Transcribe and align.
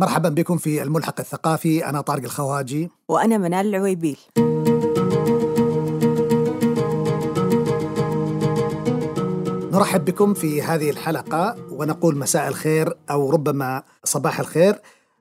مرحبا 0.00 0.28
بكم 0.28 0.56
في 0.56 0.82
الملحق 0.82 1.20
الثقافي 1.20 1.86
أنا 1.86 2.00
طارق 2.00 2.22
الخواجي. 2.22 2.90
وأنا 3.08 3.38
منال 3.38 3.66
العويبيل. 3.66 4.18
نرحب 9.72 10.04
بكم 10.04 10.34
في 10.34 10.62
هذه 10.62 10.90
الحلقة 10.90 11.56
ونقول 11.70 12.18
مساء 12.18 12.48
الخير 12.48 12.94
أو 13.10 13.30
ربما 13.30 13.82
صباح 14.04 14.40
الخير. 14.40 14.80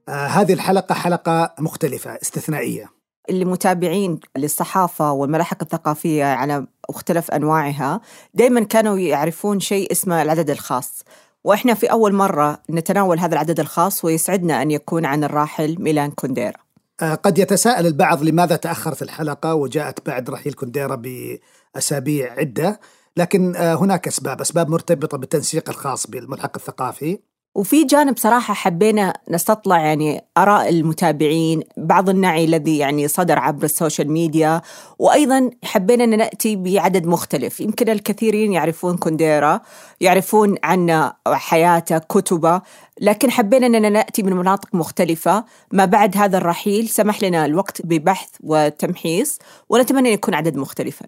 آه 0.09 0.27
هذه 0.27 0.53
الحلقة 0.53 0.95
حلقة 0.95 1.53
مختلفة 1.59 2.11
استثنائية. 2.11 2.89
اللي 3.29 3.45
متابعين 3.45 4.19
للصحافة 4.37 5.11
والملاحق 5.11 5.57
الثقافية 5.61 6.25
على 6.25 6.67
مختلف 6.89 7.31
أنواعها 7.31 8.01
دائما 8.33 8.63
كانوا 8.63 8.97
يعرفون 8.97 9.59
شيء 9.59 9.91
اسمه 9.91 10.21
العدد 10.21 10.49
الخاص. 10.49 11.03
وإحنا 11.43 11.73
في 11.73 11.91
أول 11.91 12.13
مرة 12.13 12.61
نتناول 12.69 13.19
هذا 13.19 13.33
العدد 13.33 13.59
الخاص 13.59 14.05
ويسعدنا 14.05 14.61
أن 14.61 14.71
يكون 14.71 15.05
عن 15.05 15.23
الراحل 15.23 15.75
ميلان 15.79 16.11
كونديرا. 16.11 16.53
آه 17.01 17.15
قد 17.15 17.37
يتساءل 17.37 17.85
البعض 17.87 18.23
لماذا 18.23 18.55
تأخرت 18.55 19.01
الحلقة 19.01 19.53
وجاءت 19.55 20.07
بعد 20.07 20.29
رحيل 20.29 20.53
كونديرا 20.53 20.95
بأسابيع 20.95 22.33
عدة 22.33 22.79
لكن 23.17 23.55
آه 23.55 23.75
هناك 23.75 24.07
أسباب 24.07 24.41
أسباب 24.41 24.69
مرتبطة 24.69 25.17
بالتنسيق 25.17 25.69
الخاص 25.69 26.07
بالملحق 26.07 26.51
الثقافي. 26.55 27.19
وفي 27.55 27.83
جانب 27.83 28.17
صراحة 28.17 28.53
حبينا 28.53 29.13
نستطلع 29.29 29.79
يعني 29.79 30.21
آراء 30.37 30.69
المتابعين 30.69 31.63
بعض 31.77 32.09
النعي 32.09 32.45
الذي 32.45 32.77
يعني 32.77 33.07
صدر 33.07 33.39
عبر 33.39 33.63
ال 33.63 33.70
social 33.70 34.11
media 34.11 34.61
وأيضا 34.99 35.49
حبينا 35.63 36.03
أن 36.03 36.17
نأتي 36.17 36.55
بعدد 36.55 37.05
مختلف. 37.05 37.59
يمكن 37.59 37.89
الكثيرين 37.89 38.53
يعرفون 38.53 38.97
كونديرا 38.97 39.61
يعرفون 40.01 40.55
عن 40.63 41.11
حياته 41.27 41.97
كتبه 41.97 42.61
لكن 43.01 43.31
حبينا 43.31 43.67
أننا 43.67 43.89
نأتي 43.89 44.23
من 44.23 44.33
مناطق 44.33 44.75
مختلفة. 44.75 45.45
ما 45.71 45.85
بعد 45.85 46.17
هذا 46.17 46.37
الرحيل 46.37 46.89
سمح 46.89 47.23
لنا 47.23 47.45
الوقت 47.45 47.81
ببحث 47.85 48.29
وتمحيص 48.43 49.39
ونتمنى 49.69 50.09
أن 50.09 50.13
يكون 50.13 50.33
عدد 50.33 50.57
مختلفا. 50.57 51.05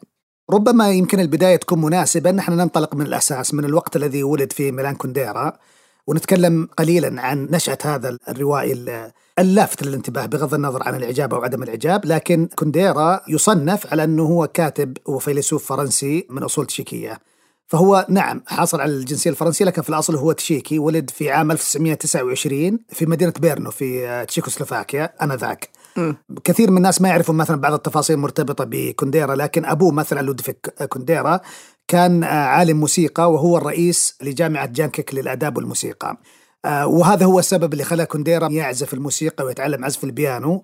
ربما 0.51 0.91
يمكن 0.91 1.19
البداية 1.19 1.55
تكون 1.55 1.81
مناسبة. 1.81 2.31
نحن 2.31 2.51
ننطلق 2.51 2.95
من 2.95 3.05
الأساس 3.05 3.53
من 3.53 3.65
الوقت 3.65 3.95
الذي 3.95 4.23
ولد 4.23 4.53
فيه 4.53 4.71
ميلان 4.71 4.95
كونديرا. 4.95 5.53
ونتكلم 6.07 6.67
قليلا 6.77 7.21
عن 7.21 7.47
نشأة 7.51 7.77
هذا 7.83 8.17
الروائي 8.29 8.85
اللافت 9.39 9.83
للانتباه 9.83 10.25
بغض 10.25 10.53
النظر 10.53 10.83
عن 10.83 10.95
الإعجاب 10.95 11.33
أو 11.33 11.43
عدم 11.43 11.63
الإعجاب 11.63 12.05
لكن 12.05 12.47
كونديرا 12.55 13.21
يصنف 13.27 13.91
على 13.91 14.03
أنه 14.03 14.23
هو 14.23 14.47
كاتب 14.47 14.97
وفيلسوف 15.05 15.65
فرنسي 15.65 16.27
من 16.29 16.43
أصول 16.43 16.65
تشيكية. 16.65 17.19
فهو 17.67 18.05
نعم 18.09 18.43
حاصل 18.47 18.81
على 18.81 18.91
الجنسية 18.91 19.29
الفرنسية 19.29 19.65
لكن 19.65 19.81
في 19.81 19.89
الأصل 19.89 20.15
هو 20.15 20.31
تشيكي 20.31 20.79
ولد 20.79 21.09
في 21.09 21.31
عام 21.31 21.51
1929 21.51 22.79
في 22.89 23.05
مدينة 23.05 23.33
برنو 23.39 23.71
في 23.71 24.25
تشيكوسلوفاكيا 24.27 25.13
آنذاك 25.23 25.69
كثير 26.43 26.71
من 26.71 26.77
الناس 26.77 27.01
ما 27.01 27.09
يعرفون 27.09 27.35
مثلا 27.35 27.61
بعض 27.61 27.73
التفاصيل 27.73 28.15
المرتبطة 28.15 28.63
بكونديرا 28.67 29.35
لكن 29.35 29.65
أبوه 29.65 29.91
مثلا 29.91 30.21
لودفيك 30.21 30.69
كونديرا 30.89 31.41
كان 31.91 32.23
عالم 32.23 32.79
موسيقى 32.79 33.31
وهو 33.33 33.57
الرئيس 33.57 34.15
لجامعة 34.21 34.65
جانكيك 34.65 35.15
للآداب 35.15 35.57
والموسيقى. 35.57 36.17
وهذا 36.65 37.25
هو 37.25 37.39
السبب 37.39 37.73
اللي 37.73 37.83
خلى 37.83 38.05
كونديرا 38.05 38.47
يعزف 38.47 38.93
الموسيقى 38.93 39.45
ويتعلم 39.45 39.85
عزف 39.85 40.03
البيانو 40.03 40.63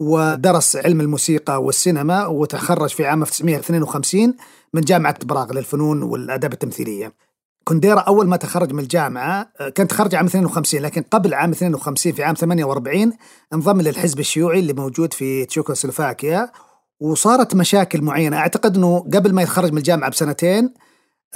ودرس 0.00 0.76
علم 0.76 1.00
الموسيقى 1.00 1.62
والسينما 1.62 2.26
وتخرج 2.26 2.90
في 2.90 3.06
عام 3.06 3.22
1952 3.22 4.34
من 4.74 4.80
جامعة 4.80 5.24
براغ 5.24 5.52
للفنون 5.52 6.02
والآداب 6.02 6.52
التمثيلية. 6.52 7.12
كونديرا 7.64 8.00
أول 8.00 8.28
ما 8.28 8.36
تخرج 8.36 8.72
من 8.72 8.82
الجامعة 8.82 9.52
كان 9.74 9.88
تخرج 9.88 10.14
عام 10.14 10.26
52 10.26 10.80
لكن 10.80 11.02
قبل 11.02 11.34
عام 11.34 11.50
52 11.50 12.12
في 12.12 12.22
عام 12.22 12.34
48 12.34 13.12
انضم 13.52 13.80
للحزب 13.80 14.20
الشيوعي 14.20 14.58
اللي 14.58 14.72
موجود 14.72 15.12
في 15.12 15.44
تشيكوسلوفاكيا 15.44 16.50
وصارت 17.00 17.54
مشاكل 17.54 18.02
معينة. 18.02 18.36
أعتقد 18.36 18.76
أنه 18.76 18.98
قبل 19.14 19.34
ما 19.34 19.42
يتخرج 19.42 19.72
من 19.72 19.78
الجامعة 19.78 20.10
بسنتين 20.10 20.74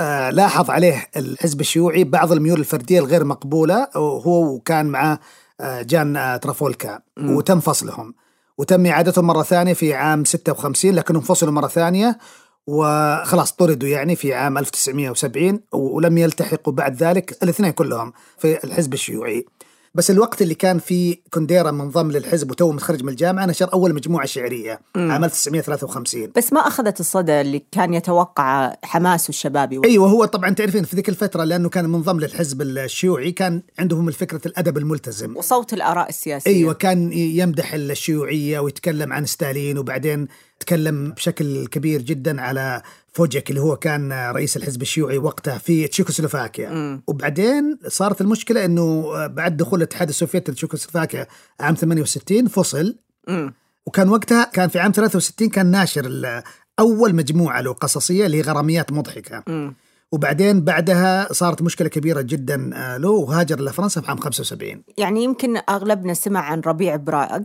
آه 0.01 0.31
لاحظ 0.31 0.71
عليه 0.71 1.07
الحزب 1.17 1.61
الشيوعي 1.61 2.05
بعض 2.05 2.33
الميول 2.33 2.61
الفردية 2.61 2.99
الغير 2.99 3.25
مقبولة 3.25 3.89
وهو 3.97 4.55
وكان 4.55 4.87
معه 4.87 5.21
آه 5.61 5.83
جان 5.83 6.17
آه 6.17 6.37
ترافولكا. 6.37 7.01
م. 7.17 7.31
وتم 7.31 7.61
فصلهم. 7.61 8.15
وتم 8.59 8.87
إعادتهم 8.87 9.27
مرة 9.27 9.43
ثانية 9.43 9.73
في 9.73 9.95
عام 9.95 10.25
56 10.25 10.95
لكنهم 10.95 11.23
فصلوا 11.23 11.53
مرة 11.53 11.69
ثانية 11.69 12.19
وخلاص 12.67 13.53
طردوا 13.53 13.89
يعني 13.89 14.17
في 14.17 14.35
عام 14.35 14.59
1970 14.59 15.61
ولم 15.73 16.19
يلتحقوا 16.19 16.73
بعد 16.73 16.95
ذلك 17.03 17.43
الاثنين 17.43 17.71
كلهم 17.71 18.13
في 18.39 18.65
الحزب 18.65 18.95
الشيوعي. 18.95 19.47
بس 19.95 20.11
الوقت 20.11 20.43
اللي 20.43 20.55
كان 20.55 20.79
فيه 20.79 21.17
كونديرا 21.35 21.71
منضم 21.71 22.11
للحزب 22.11 22.51
وتو 22.51 22.73
متخرج 22.73 23.03
من 23.03 23.09
الجامعة 23.09 23.47
نشر 23.47 23.73
أول 23.73 23.95
مجموعة 23.95 24.27
شعرية 24.27 24.81
مم. 24.97 25.11
عام 25.11 25.25
1953 25.25 26.33
بس 26.37 26.53
ما 26.53 26.61
أخذت 26.61 27.01
الصدى 27.01 27.41
اللي 27.41 27.63
كان 27.73 27.95
يتوقع 27.95 28.77
حماسه 28.83 29.29
الشبابي 29.29 29.81
أيوه 29.85 30.09
هو 30.09 30.25
طبعا 30.25 30.51
تعرفين 30.51 30.85
في 30.85 30.97
ذيك 30.97 31.09
الفترة 31.09 31.45
لأنه 31.45 31.69
كان 31.69 31.89
منضم 31.91 32.21
للحزب 32.21 32.63
الشيوعي 32.63 33.33
كان 33.33 33.63
عندهم 33.79 34.09
الفكرة 34.09 34.41
الأدب 34.47 34.79
الملتزم. 34.79 35.37
وصوت 35.37 35.73
الآراء 35.73 36.09
السياسية. 36.09 36.51
أيوه 36.51 36.75
كان 36.75 37.13
يمدح 37.13 37.75
الشيوعية 37.75 38.59
ويتكلم 38.59 39.13
عن 39.13 39.27
ستالين 39.27 39.79
وبعدين 39.79 40.29
تكلم 40.61 41.11
بشكل 41.11 41.67
كبير 41.67 42.03
جدا 42.03 42.41
على 42.41 42.83
فوجك 43.13 43.51
اللي 43.51 43.61
هو 43.61 43.77
كان 43.77 44.13
رئيس 44.13 44.57
الحزب 44.57 44.83
الشيوعي 44.83 45.19
وقتها 45.19 45.59
في 45.59 45.89
تشيكوسلوفاكيا. 45.89 47.01
وبعدين 47.07 47.79
صارت 47.89 48.21
المشكلة 48.21 48.65
إنه 48.65 49.27
بعد 49.27 49.57
دخول 49.57 49.79
الاتحاد 49.79 50.09
السوفيتي 50.09 50.53
لتشيكوسلوفاكيا 50.53 51.27
عام 51.61 51.75
68 51.75 52.47
فصل. 52.49 52.97
م. 53.29 53.51
وكان 53.87 54.09
وقتها 54.09 54.45
كان 54.45 54.69
في 54.69 54.79
عام 54.79 54.93
63 54.93 55.49
كان 55.49 55.67
ناشر 55.67 56.43
اول 56.79 57.15
مجموعة 57.15 57.61
له 57.61 57.73
قصصية 57.73 58.27
اللي 58.27 58.37
هي 58.37 58.43
غراميات 58.43 58.93
مضحكة. 58.93 59.43
م. 59.53 59.73
وبعدين 60.13 60.65
بعدها 60.65 61.33
صارت 61.33 61.63
مشكلة 61.63 61.89
كبيرة 61.89 62.21
جدا 62.21 62.57
له 62.99 63.11
وهاجر 63.11 63.61
لفرنسا 63.61 64.01
في 64.01 64.09
عام 64.09 64.19
75 64.19 64.83
يعني 64.99 65.25
يمكن 65.25 65.57
أغلبنا 65.69 66.15
سمع 66.15 66.41
عن 66.41 66.61
ربيع 66.61 66.97
براغ 66.97 67.39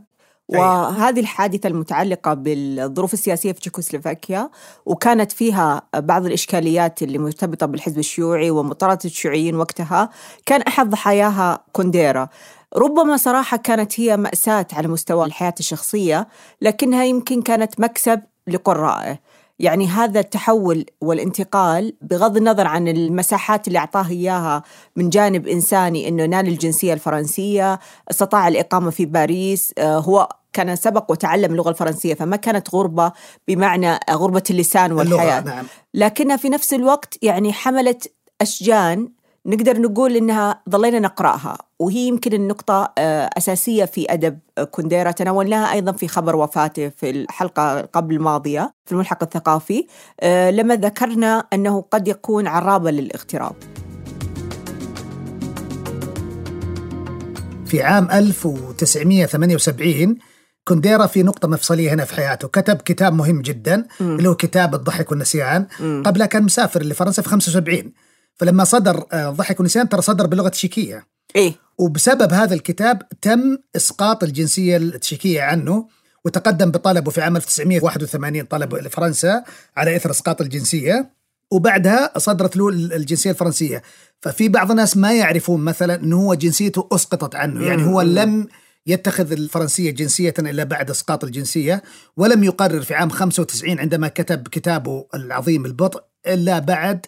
وهذه 0.49 1.19
الحادثة 1.19 1.67
المتعلقة 1.67 2.33
بالظروف 2.33 3.13
السياسية 3.13 3.51
في 3.51 3.59
تشيكوسلوفاكيا 3.59 4.49
وكانت 4.85 5.31
فيها 5.31 5.81
بعض 5.95 6.25
الإشكاليات 6.25 7.03
اللي 7.03 7.17
مرتبطة 7.17 7.65
بالحزب 7.65 7.99
الشيوعي 7.99 8.51
ومطاردة 8.51 8.99
الشيوعيين 9.05 9.55
وقتها. 9.55 10.09
كان 10.45 10.61
أحد 10.61 10.89
ضحاياها 10.89 11.63
كونديرا. 11.71 12.29
ربما 12.75 13.17
صراحة 13.17 13.57
كانت 13.57 13.99
هي 13.99 14.17
مأساة 14.17 14.67
على 14.73 14.87
مستوى 14.87 15.25
الحياة 15.25 15.53
الشخصية 15.59 16.27
لكنها 16.61 17.03
يمكن 17.03 17.41
كانت 17.41 17.79
مكسب 17.79 18.21
لقرائه. 18.47 19.19
يعني 19.59 19.87
هذا 19.87 20.19
التحول 20.19 20.85
والانتقال 21.01 21.93
بغض 22.01 22.37
النظر 22.37 22.67
عن 22.67 22.87
المساحات 22.87 23.67
اللي 23.67 23.79
أعطاه 23.79 24.09
إياها 24.09 24.63
من 24.95 25.09
جانب 25.09 25.47
إنساني 25.47 26.07
أنه 26.07 26.25
نال 26.25 26.47
الجنسية 26.47 26.93
الفرنسية 26.93 27.79
استطاع 28.11 28.47
الإقامة 28.47 28.89
في 28.89 29.05
باريس 29.05 29.73
هو 29.79 30.29
كان 30.53 30.75
سبق 30.75 31.11
وتعلم 31.11 31.51
اللغة 31.51 31.69
الفرنسية 31.69 32.13
فما 32.13 32.35
كانت 32.35 32.75
غربة 32.75 33.11
بمعنى 33.47 33.99
غربة 34.11 34.43
اللسان 34.49 34.91
والحياة 34.91 35.41
نعم. 35.41 35.65
لكنها 35.93 36.37
في 36.37 36.49
نفس 36.49 36.73
الوقت 36.73 37.17
يعني 37.21 37.53
حملت 37.53 38.13
أشجان 38.41 39.09
نقدر 39.45 39.81
نقول 39.81 40.15
إنها 40.15 40.61
ظلينا 40.69 40.99
نقرأها 40.99 41.57
وهي 41.79 42.07
يمكن 42.07 42.33
النقطة 42.33 42.93
أساسية 43.37 43.85
في 43.85 44.13
أدب 44.13 44.39
كونديرا 44.71 45.11
تناولناها 45.11 45.73
أيضا 45.73 45.91
في 45.91 46.07
خبر 46.07 46.35
وفاته 46.35 46.89
في 46.89 47.09
الحلقة 47.09 47.81
قبل 47.81 48.15
الماضية 48.15 48.73
في 48.85 48.91
الملحق 48.91 49.23
الثقافي 49.23 49.87
لما 50.51 50.75
ذكرنا 50.75 51.43
أنه 51.53 51.81
قد 51.91 52.07
يكون 52.07 52.47
عرابة 52.47 52.91
للاغتراب. 52.91 53.55
في 57.65 57.83
عام 57.83 58.07
1978 58.11 60.17
كونديرا 60.67 61.05
في 61.07 61.23
نقطة 61.23 61.47
مفصلية 61.47 61.93
هنا 61.93 62.05
في 62.05 62.15
حياته 62.15 62.47
كتب 62.47 62.75
كتاب 62.75 63.13
مهم 63.13 63.41
جدا 63.41 63.87
م. 63.99 64.03
اللي 64.03 64.29
هو 64.29 64.35
كتاب 64.35 64.75
الضحك 64.75 65.11
والنسيان 65.11 65.67
قبلها 66.05 66.27
كان 66.27 66.43
مسافر 66.43 66.83
لفرنسا 66.83 67.21
في 67.21 67.29
75 67.29 67.91
فلما 68.35 68.63
صدر 68.63 69.03
ضحك 69.15 69.59
ونسيان 69.59 69.89
ترى 69.89 70.01
صدر 70.01 70.27
باللغة 70.27 70.47
التشيكية. 70.47 71.07
إيه. 71.35 71.53
وبسبب 71.77 72.33
هذا 72.33 72.53
الكتاب 72.53 73.01
تم 73.21 73.57
إسقاط 73.75 74.23
الجنسية 74.23 74.77
التشيكية 74.77 75.41
عنه 75.41 75.87
وتقدم 76.25 76.71
بطلبه 76.71 77.11
في 77.11 77.21
عام 77.21 77.35
1981 77.35 78.45
طلب 78.45 78.75
لفرنسا 78.75 79.43
على 79.77 79.95
إثر 79.95 80.11
إسقاط 80.11 80.41
الجنسية. 80.41 81.15
وبعدها 81.51 82.11
صدرت 82.17 82.57
له 82.57 82.69
الجنسية 82.69 83.31
الفرنسية. 83.31 83.83
ففي 84.21 84.49
بعض 84.49 84.71
الناس 84.71 84.97
ما 84.97 85.13
يعرفون 85.13 85.61
مثلا 85.61 85.95
إنه 85.95 86.17
هو 86.17 86.33
جنسيته 86.33 86.87
أسقطت 86.91 87.35
عنه. 87.35 87.65
يعني 87.65 87.85
هو 87.85 88.01
لم 88.01 88.47
يتخذ 88.87 89.31
الفرنسية 89.31 89.91
جنسية 89.91 90.33
إلا 90.39 90.63
بعد 90.63 90.89
إسقاط 90.89 91.23
الجنسية 91.23 91.83
ولم 92.17 92.43
يقرر 92.43 92.81
في 92.81 92.93
عام 92.93 93.09
95 93.09 93.79
عندما 93.79 94.07
كتب 94.07 94.47
كتابه 94.47 95.05
العظيم 95.13 95.65
البطء 95.65 96.03
إلا 96.27 96.59
بعد 96.59 97.05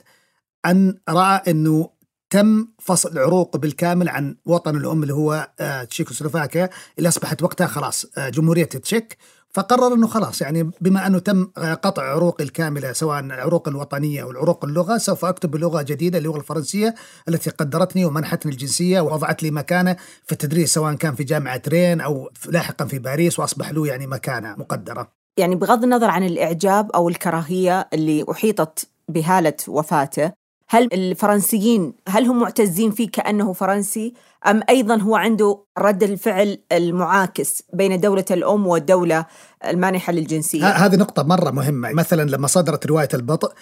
أن 0.66 0.98
رأى 1.10 1.42
أنه 1.48 1.90
تم 2.30 2.68
فصل 2.80 3.18
عروق 3.18 3.58
بالكامل 3.58 4.10
عن 4.10 4.36
وطن 4.46 4.76
الأم 4.76 5.04
اللي 5.04 5.14
هو 5.14 5.50
آه، 5.60 5.84
تشيكوسلوفاكيا 5.84 6.70
اللي 6.98 7.10
أصبحت 7.10 7.44
وقتها 7.44 7.68
خلاص 7.68 8.06
آه، 8.18 8.30
جمهورية 8.30 8.66
تشيك 8.66 9.18
فقرر 9.50 9.94
إنه 9.94 10.08
خلاص 10.08 10.42
يعني 10.42 10.72
بما 10.82 11.08
أنه 11.08 11.20
تم 11.20 11.46
قطع 11.56 12.04
عروقي 12.04 12.44
الكاملة 12.44 12.94
سواء 12.94 13.20
العروق 13.20 13.68
الوطنية 13.68 14.24
أو 14.24 14.32
العروق 14.32 14.66
اللغة 14.66 14.98
سوف 14.98 15.26
أكتب 15.26 15.52
بلغة 15.52 15.82
جديدة 15.82 16.18
اللغة 16.18 16.38
الفرنسية 16.38 16.96
التي 17.30 17.50
قدرتني 17.50 18.06
ومنحتني 18.06 18.52
الجنسية 18.52 19.00
ووضعت 19.00 19.44
لي 19.44 19.52
مكانة 19.52 19.96
في 20.26 20.32
التدريس 20.32 20.74
سواء 20.74 20.94
كان 20.94 21.16
في 21.16 21.24
جامعة 21.24 21.62
رين 21.68 22.02
أو 22.02 22.30
لاحقا 22.50 22.86
في 22.86 23.00
باريس 23.00 23.40
وأصبح 23.40 23.72
له 23.72 23.88
يعني 23.88 24.08
مكانة 24.08 24.56
مقدرة. 24.58 25.12
يعني 25.40 25.56
بغض 25.56 25.84
النظر 25.84 26.10
عن 26.10 26.24
الإعجاب 26.24 26.92
أو 26.92 27.10
الكراهية 27.10 27.90
اللي 27.94 28.26
أحيطت 28.32 28.88
بهالة 29.10 29.58
وفاته 29.68 30.32
هل 30.70 30.90
الفرنسيين 30.94 31.94
هل 32.08 32.26
هم 32.26 32.40
معتزين 32.40 32.92
فيه 32.92 33.10
كأنه 33.10 33.54
فرنسي؟ 33.54 34.14
أم 34.48 34.62
أيضا 34.70 34.96
هو 34.96 35.16
عنده 35.16 35.60
رد 35.78 36.04
الفعل 36.04 36.60
المعاكس 36.72 37.64
بين 37.74 38.00
دولة 38.00 38.26
الأم 38.32 38.68
والدولة 38.68 39.26
المانحة 39.68 40.14
للجنسية؟ 40.14 40.66
هذه 40.66 40.96
نقطة 40.96 41.24
مرة 41.24 41.52
مهمة. 41.52 41.94
مثلا 41.94 42.30
لما 42.30 42.48
صدرت 42.48 42.86
رواية 42.86 43.10
البطء 43.14 43.54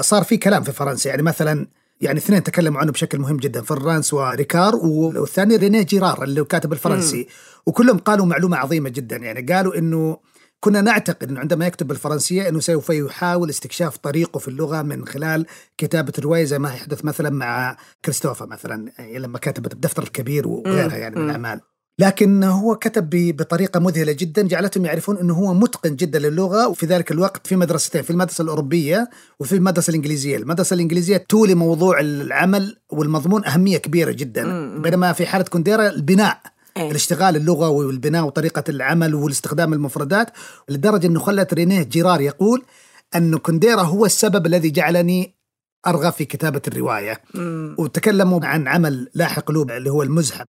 صار 0.00 0.24
في 0.24 0.36
كلام 0.36 0.62
في 0.62 0.72
فرنسا 0.72 1.10
يعني 1.10 1.22
مثلا 1.22 1.66
يعني 2.00 2.18
اثنين 2.18 2.42
تكلموا 2.42 2.80
عنه 2.80 2.92
بشكل 2.92 3.18
مهم 3.18 3.36
جدا 3.36 3.62
فرانس 3.62 4.14
وريكار 4.14 4.76
والثاني 4.76 5.56
رينيه 5.56 5.82
جيرار 5.82 6.22
اللي 6.24 6.40
هو 6.40 6.44
كاتب 6.44 6.72
الفرنسي. 6.72 7.22
م. 7.22 7.26
وكلهم 7.66 7.98
قالوا 7.98 8.26
معلومة 8.26 8.56
عظيمة 8.56 8.88
جدا. 8.88 9.16
يعني 9.16 9.52
قالوا 9.52 9.78
إنه 9.78 10.18
كنا 10.64 10.80
نعتقد 10.80 11.30
إنه 11.30 11.40
عندما 11.40 11.66
يكتب 11.66 11.86
بالفرنسية 11.86 12.48
إنه 12.48 12.60
سوف 12.60 12.90
يحاول 12.90 13.50
استكشاف 13.50 13.96
طريقه 13.96 14.38
في 14.38 14.48
اللغة 14.48 14.82
من 14.82 15.06
خلال 15.06 15.46
كتابة 15.78 16.12
رواية 16.18 16.44
زي 16.44 16.58
ما 16.58 16.68
يحدث 16.68 17.04
مثلا 17.04 17.30
مع 17.30 17.76
كريستوفا 18.04 18.46
مثلا 18.46 18.92
يعني 18.98 19.18
لما 19.18 19.38
كتبت 19.38 19.72
الدفتر 19.72 20.02
الكبير 20.02 20.48
وغيرها 20.48 20.96
يعني 20.96 21.16
من 21.16 21.24
الأعمال. 21.24 21.60
لكن 21.98 22.44
هو 22.44 22.76
كتب 22.76 23.10
بطريقة 23.12 23.80
مذهلة 23.80 24.12
جدا 24.12 24.42
جعلتهم 24.42 24.84
يعرفون 24.84 25.18
إنه 25.18 25.34
هو 25.34 25.54
متقن 25.54 25.96
جدا 25.96 26.18
للغة 26.18 26.68
وفي 26.68 26.86
ذلك 26.86 27.12
الوقت 27.12 27.46
في 27.46 27.56
مدرستين 27.56 28.02
في 28.02 28.10
المدرسة 28.10 28.42
الأوروبية 28.42 29.10
وفي 29.40 29.54
المدرسة 29.54 29.90
الإنجليزية، 29.90 30.36
المدرسة 30.36 30.74
الإنجليزية 30.74 31.16
تولي 31.16 31.54
موضوع 31.54 32.00
العمل 32.00 32.76
والمضمون 32.92 33.44
أهمية 33.44 33.78
كبيرة 33.78 34.12
جدا. 34.12 34.42
بينما 34.78 35.12
في 35.12 35.26
حالة 35.26 35.44
كونديرا 35.44 35.88
البناء 35.88 36.40
أيه. 36.76 36.90
الاشتغال 36.90 37.36
اللغوي 37.36 37.86
والبناء 37.86 38.24
وطريقة 38.24 38.64
العمل 38.68 39.14
والاستخدام 39.14 39.72
المفردات 39.72 40.30
لدرجة 40.68 41.06
أنه 41.06 41.20
خلت 41.20 41.54
رينيه 41.54 41.82
جيرار 41.82 42.20
يقول 42.20 42.62
أن 43.16 43.36
كونديرا 43.36 43.82
هو 43.82 44.06
السبب 44.06 44.46
الذي 44.46 44.70
جعلني 44.70 45.34
أرغب 45.86 46.12
في 46.12 46.24
كتابة 46.24 46.62
الرواية 46.68 47.20
مم. 47.34 47.76
وتكلموا 47.78 48.46
عن 48.46 48.68
عمل 48.68 49.10
لاحق 49.14 49.42
قلوب 49.42 49.70
اللي 49.70 49.90
هو 49.90 50.02
المزحف 50.02 50.46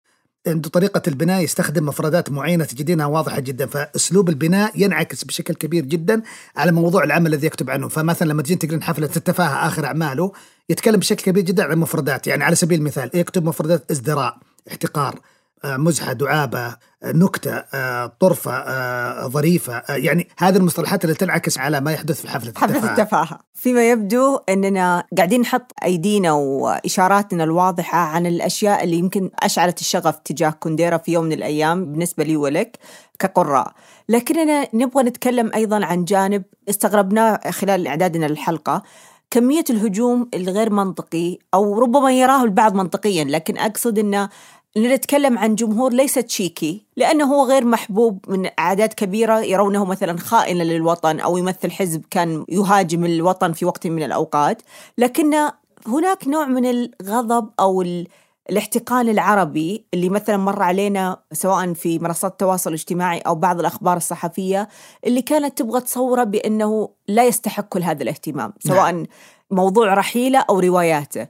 عنده 0.46 0.68
طريقة 0.70 1.02
البناء 1.08 1.42
يستخدم 1.42 1.86
مفردات 1.86 2.30
معينة 2.30 2.64
تجدينها 2.64 3.06
واضحة 3.06 3.40
جدا 3.40 3.66
فأسلوب 3.66 4.28
البناء 4.28 4.72
ينعكس 4.82 5.24
بشكل 5.24 5.54
كبير 5.54 5.84
جدا 5.84 6.22
على 6.56 6.72
موضوع 6.72 7.04
العمل 7.04 7.34
الذي 7.34 7.46
يكتب 7.46 7.70
عنه 7.70 7.88
فمثلا 7.88 8.28
لما 8.28 8.42
تجين 8.42 8.58
تقرين 8.58 8.82
حفلة 8.82 9.10
التفاهة 9.16 9.66
آخر 9.66 9.86
أعماله 9.86 10.32
يتكلم 10.68 10.96
بشكل 10.96 11.22
كبير 11.22 11.44
جدا 11.44 11.64
عن 11.64 11.72
المفردات 11.72 12.26
يعني 12.26 12.44
على 12.44 12.54
سبيل 12.54 12.78
المثال 12.78 13.10
يكتب 13.14 13.44
مفردات 13.44 13.90
ازدراء 13.90 14.38
احتقار 14.68 15.20
مزحة 15.64 16.12
دعابة 16.12 16.76
آه، 17.02 17.12
نكتة 17.12 17.64
آه، 17.74 18.12
طرفة 18.20 19.28
ظريفة 19.28 19.82
يعني 19.88 20.28
هذه 20.38 20.56
المصطلحات 20.56 21.04
اللي 21.04 21.14
تنعكس 21.14 21.58
على 21.58 21.80
ما 21.80 21.92
يحدث 21.92 22.20
في 22.20 22.28
حفلة 22.28 22.48
التفاهة. 22.48 22.72
حفلة 22.72 22.90
التفاهة. 22.90 23.38
فيما 23.54 23.90
يبدو 23.90 24.38
أننا 24.48 25.04
قاعدين 25.16 25.40
نحط 25.40 25.72
أيدينا 25.84 26.32
وإشاراتنا 26.32 27.44
الواضحة 27.44 27.98
عن 27.98 28.26
الأشياء 28.26 28.84
اللي 28.84 28.96
يمكن 28.96 29.30
أشعلت 29.42 29.80
الشغف 29.80 30.18
تجاه 30.18 30.50
كونديرا 30.50 30.96
في 30.96 31.12
يوم 31.12 31.24
من 31.24 31.32
الأيام 31.32 31.84
بالنسبة 31.84 32.24
لي 32.24 32.36
ولك 32.36 32.78
كقراء. 33.18 33.72
لكننا 34.08 34.68
نبغى 34.74 35.02
نتكلم 35.02 35.50
أيضا 35.54 35.84
عن 35.84 36.04
جانب 36.04 36.42
استغربناه 36.68 37.50
خلال 37.50 37.86
إعدادنا 37.86 38.26
للحلقة 38.26 38.82
كمية 39.30 39.64
الهجوم 39.70 40.28
الغير 40.34 40.70
منطقي 40.70 41.38
أو 41.54 41.78
ربما 41.78 42.12
يراه 42.12 42.44
البعض 42.44 42.74
منطقيا 42.74 43.24
لكن 43.24 43.58
أقصد 43.58 43.98
أنه 43.98 44.28
نتكلم 44.86 45.38
عن 45.38 45.54
جمهور 45.54 45.92
ليس 45.92 46.14
تشيكي 46.14 46.82
لأنه 46.96 47.24
هو 47.24 47.44
غير 47.44 47.64
محبوب 47.64 48.24
من 48.28 48.48
أعداد 48.58 48.92
كبيرة 48.92 49.40
يرونه 49.40 49.84
مثلا 49.84 50.18
خائنا 50.18 50.62
للوطن 50.62 51.20
أو 51.20 51.36
يمثل 51.36 51.70
حزب 51.70 52.04
كان 52.10 52.44
يهاجم 52.48 53.04
الوطن 53.04 53.52
في 53.52 53.64
وقت 53.64 53.86
من 53.86 54.02
الأوقات 54.02 54.62
لكن 54.98 55.34
هناك 55.86 56.28
نوع 56.28 56.46
من 56.46 56.66
الغضب 56.66 57.50
أو 57.60 57.82
الاحتقان 58.50 59.08
العربي 59.08 59.86
اللي 59.94 60.08
مثلا 60.08 60.36
مر 60.36 60.62
علينا 60.62 61.18
سواء 61.32 61.72
في 61.72 61.98
منصات 61.98 62.32
التواصل 62.32 62.70
الاجتماعي 62.70 63.18
أو 63.18 63.34
بعض 63.34 63.60
الأخبار 63.60 63.96
الصحفية 63.96 64.68
اللي 65.06 65.22
كانت 65.22 65.58
تبغى 65.58 65.80
تصوره 65.80 66.24
بأنه 66.24 66.88
لا 67.08 67.24
يستحق 67.24 67.68
كل 67.68 67.82
هذا 67.82 68.02
الاهتمام 68.02 68.52
سواء 68.58 68.92
نعم. 68.92 69.06
موضوع 69.50 69.94
رحيله 69.94 70.38
أو 70.38 70.60
رواياته 70.60 71.26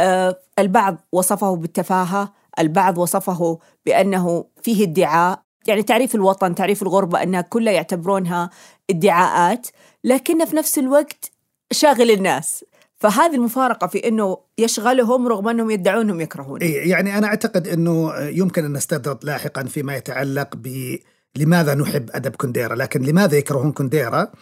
أه 0.00 0.38
البعض 0.58 0.96
وصفه 1.12 1.56
بالتفاهة 1.56 2.39
البعض 2.60 2.98
وصفه 2.98 3.58
بأنه 3.86 4.44
فيه 4.62 4.84
ادعاء 4.84 5.42
يعني 5.66 5.82
تعريف 5.82 6.14
الوطن 6.14 6.54
تعريف 6.54 6.82
الغربة 6.82 7.22
أنها 7.22 7.40
كلها 7.40 7.72
يعتبرونها 7.72 8.50
ادعاءات 8.90 9.66
لكن 10.04 10.44
في 10.44 10.56
نفس 10.56 10.78
الوقت 10.78 11.30
شاغل 11.72 12.10
الناس. 12.10 12.64
فهذه 12.96 13.34
المفارقة 13.34 13.86
في 13.86 14.08
أنه 14.08 14.38
يشغلهم 14.58 15.28
رغم 15.28 15.48
أنهم 15.48 15.70
يدعون 15.70 16.00
أنهم 16.00 16.20
يكرهون. 16.20 16.58
يعني 16.62 17.18
أنا 17.18 17.26
أعتقد 17.26 17.68
أنه 17.68 18.14
يمكن 18.18 18.64
أن 18.64 18.72
نستدرد 18.72 19.24
لاحقا 19.24 19.64
فيما 19.64 19.96
يتعلق 19.96 20.56
ب 20.56 20.96
لماذا 21.36 21.74
نحب 21.74 22.10
أدب 22.10 22.36
كونديرا 22.36 22.74
لكن 22.74 23.02
لماذا 23.02 23.36
يكرهون 23.36 23.72
كونديرا 23.72 24.32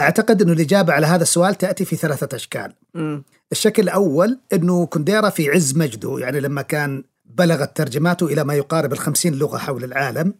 أعتقد 0.00 0.42
أنه 0.42 0.52
الإجابة 0.52 0.92
على 0.92 1.06
هذا 1.06 1.22
السؤال 1.22 1.54
تأتي 1.54 1.84
في 1.84 1.96
ثلاثة 1.96 2.36
أشكال. 2.36 2.72
م. 2.94 3.20
الشكل 3.52 3.82
الأول 3.82 4.40
أنه 4.52 4.86
كونديرا 4.86 5.30
في 5.30 5.50
عز 5.50 5.76
مجده 5.76 6.18
يعني 6.18 6.40
لما 6.40 6.62
كان 6.62 7.04
بلغت 7.24 7.76
ترجماته 7.76 8.26
إلى 8.26 8.44
ما 8.44 8.54
يقارب 8.54 8.92
الخمسين 8.92 9.34
لغة 9.34 9.58
حول 9.58 9.84
العالم. 9.84 10.34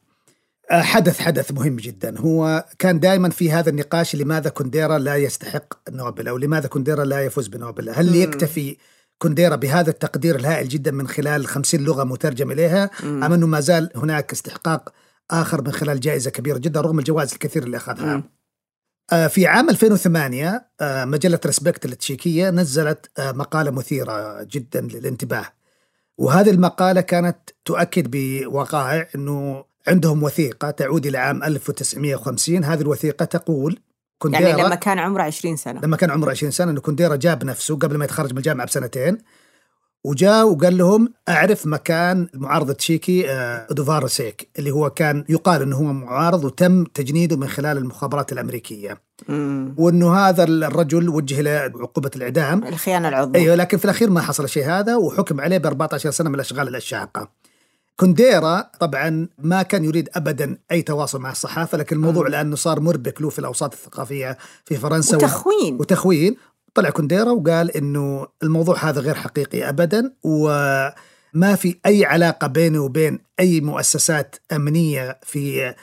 آه، 0.70 0.82
حدث 0.82 1.20
حدث 1.20 1.52
مهم 1.52 1.76
جدا. 1.76 2.18
هو 2.18 2.64
كان 2.78 3.00
دائما 3.00 3.30
في 3.30 3.52
هذا 3.52 3.70
النقاش 3.70 4.16
لماذا 4.16 4.50
كونديرا 4.50 4.98
لا 4.98 5.16
يستحق 5.16 5.90
نوبل 5.90 6.28
أو 6.28 6.36
لماذا 6.36 6.68
كونديرا 6.68 7.04
لا 7.04 7.24
يفوز 7.24 7.48
بنوبل؟ 7.48 7.90
هل 7.90 8.16
يكتفي 8.16 8.76
كونديرا 9.18 9.56
بهذا 9.56 9.90
التقدير 9.90 10.36
الهائل 10.36 10.68
جدا 10.68 10.90
من 10.90 11.08
خلال 11.08 11.40
الخمسين 11.40 11.84
لغة 11.84 12.04
مترجم 12.04 12.52
إليها 12.52 12.90
أم 13.02 13.32
أنه 13.32 13.46
ما 13.46 13.60
زال 13.60 13.90
هناك 13.96 14.32
استحقاق 14.32 14.92
آخر 15.30 15.62
من 15.62 15.72
خلال 15.72 16.00
جائزة 16.00 16.30
كبيرة 16.30 16.58
جدا 16.58 16.80
رغم 16.80 16.98
الجوائز 16.98 17.32
الكثير 17.32 17.62
اللي 17.62 17.76
أخذها؟ 17.76 18.22
آه، 19.12 19.26
في 19.26 19.46
عام 19.46 19.70
2008 19.70 20.66
آه، 20.80 21.04
مجلة 21.04 21.40
ريسبكت 21.46 21.84
التشيكية 21.84 22.50
نزلت 22.50 23.10
مقالة 23.18 23.70
مثيرة 23.70 24.42
جدا 24.42 24.80
للانتباه. 24.80 25.46
وهذه 26.18 26.50
المقالة 26.50 27.00
كانت 27.00 27.36
تؤكد 27.64 28.10
بوقائع 28.10 29.08
أنه 29.14 29.64
عندهم 29.88 30.22
وثيقة 30.22 30.70
تعود 30.70 31.06
إلى 31.06 31.18
عام 31.18 31.42
1950 31.42 32.64
هذه 32.64 32.80
الوثيقة 32.80 33.24
تقول 33.24 33.78
كونديرا 34.18 34.48
يعني 34.48 34.62
لما 34.62 34.74
كان 34.74 34.98
عمره 34.98 35.22
20 35.22 35.56
سنة. 35.56 35.80
لما 35.80 35.96
كان 35.96 36.10
عمره 36.10 36.30
20 36.30 36.52
سنة 36.52 36.70
أنه 36.70 36.80
كونديرا 36.80 37.16
جاب 37.16 37.44
نفسه 37.44 37.76
قبل 37.76 37.96
ما 37.96 38.04
يتخرج 38.04 38.32
من 38.32 38.38
الجامعة 38.38 38.66
بسنتين 38.66 39.18
وجاء 40.04 40.48
وقال 40.48 40.78
لهم 40.78 41.12
أعرف 41.28 41.66
مكان 41.66 42.28
المعارض 42.34 42.70
التشيكي 42.70 43.30
آه، 43.30 43.66
دوفار 43.70 44.06
سيك. 44.06 44.48
اللي 44.58 44.70
هو 44.70 44.90
كان 44.90 45.24
يقال 45.28 45.62
أنه 45.62 45.76
هو 45.76 45.92
معارض 45.92 46.44
وتم 46.44 46.84
تجنيده 46.84 47.36
من 47.36 47.48
خلال 47.48 47.78
المخابرات 47.78 48.32
الأمريكية. 48.32 49.03
مم. 49.28 49.74
وأنه 49.78 50.14
هذا 50.16 50.44
الرجل 50.44 51.08
وجه 51.08 51.40
إلى 51.40 51.72
عقوبة 51.80 52.10
الإعدام. 52.16 52.64
الخيانة 52.64 53.08
العظمى. 53.08 53.38
أيوه 53.38 53.54
لكن 53.54 53.78
في 53.78 53.84
الأخير 53.84 54.10
ما 54.10 54.20
حصل 54.20 54.48
شيء 54.48 54.64
هذا 54.66 54.96
وحكم 54.96 55.40
عليه 55.40 55.58
ب 55.58 55.66
14 55.66 56.10
سنة 56.10 56.28
من 56.28 56.34
الأشغال 56.34 56.76
الشاقة 56.76 57.28
كونديرا 57.96 58.70
طبعا 58.80 59.28
ما 59.38 59.62
كان 59.62 59.84
يريد 59.84 60.08
ابدا 60.14 60.58
أي 60.72 60.82
تواصل 60.82 61.20
مع 61.20 61.30
الصحافة 61.30 61.78
لكن 61.78 61.96
الموضوع 61.96 62.28
لأنه 62.28 62.56
صار 62.56 62.80
مربك 62.80 63.22
له 63.22 63.28
في 63.28 63.38
الأوساط 63.38 63.72
الثقافية 63.72 64.38
في 64.64 64.76
فرنسا. 64.76 65.16
وتخوين. 65.16 65.74
وتخوين. 65.80 66.36
طلع 66.74 66.90
كونديرا 66.90 67.30
وقال 67.30 67.76
إنه 67.76 68.26
الموضوع 68.42 68.76
هذا 68.84 69.00
غير 69.00 69.14
حقيقي 69.14 69.68
ابدا 69.68 70.12
وما 70.22 71.54
في 71.56 71.76
أي 71.86 72.04
علاقة 72.04 72.46
بيني 72.46 72.78
وبين 72.78 73.18
أي 73.40 73.60
مؤسسات 73.60 74.36
أمنية 74.52 75.18
في 75.22 75.74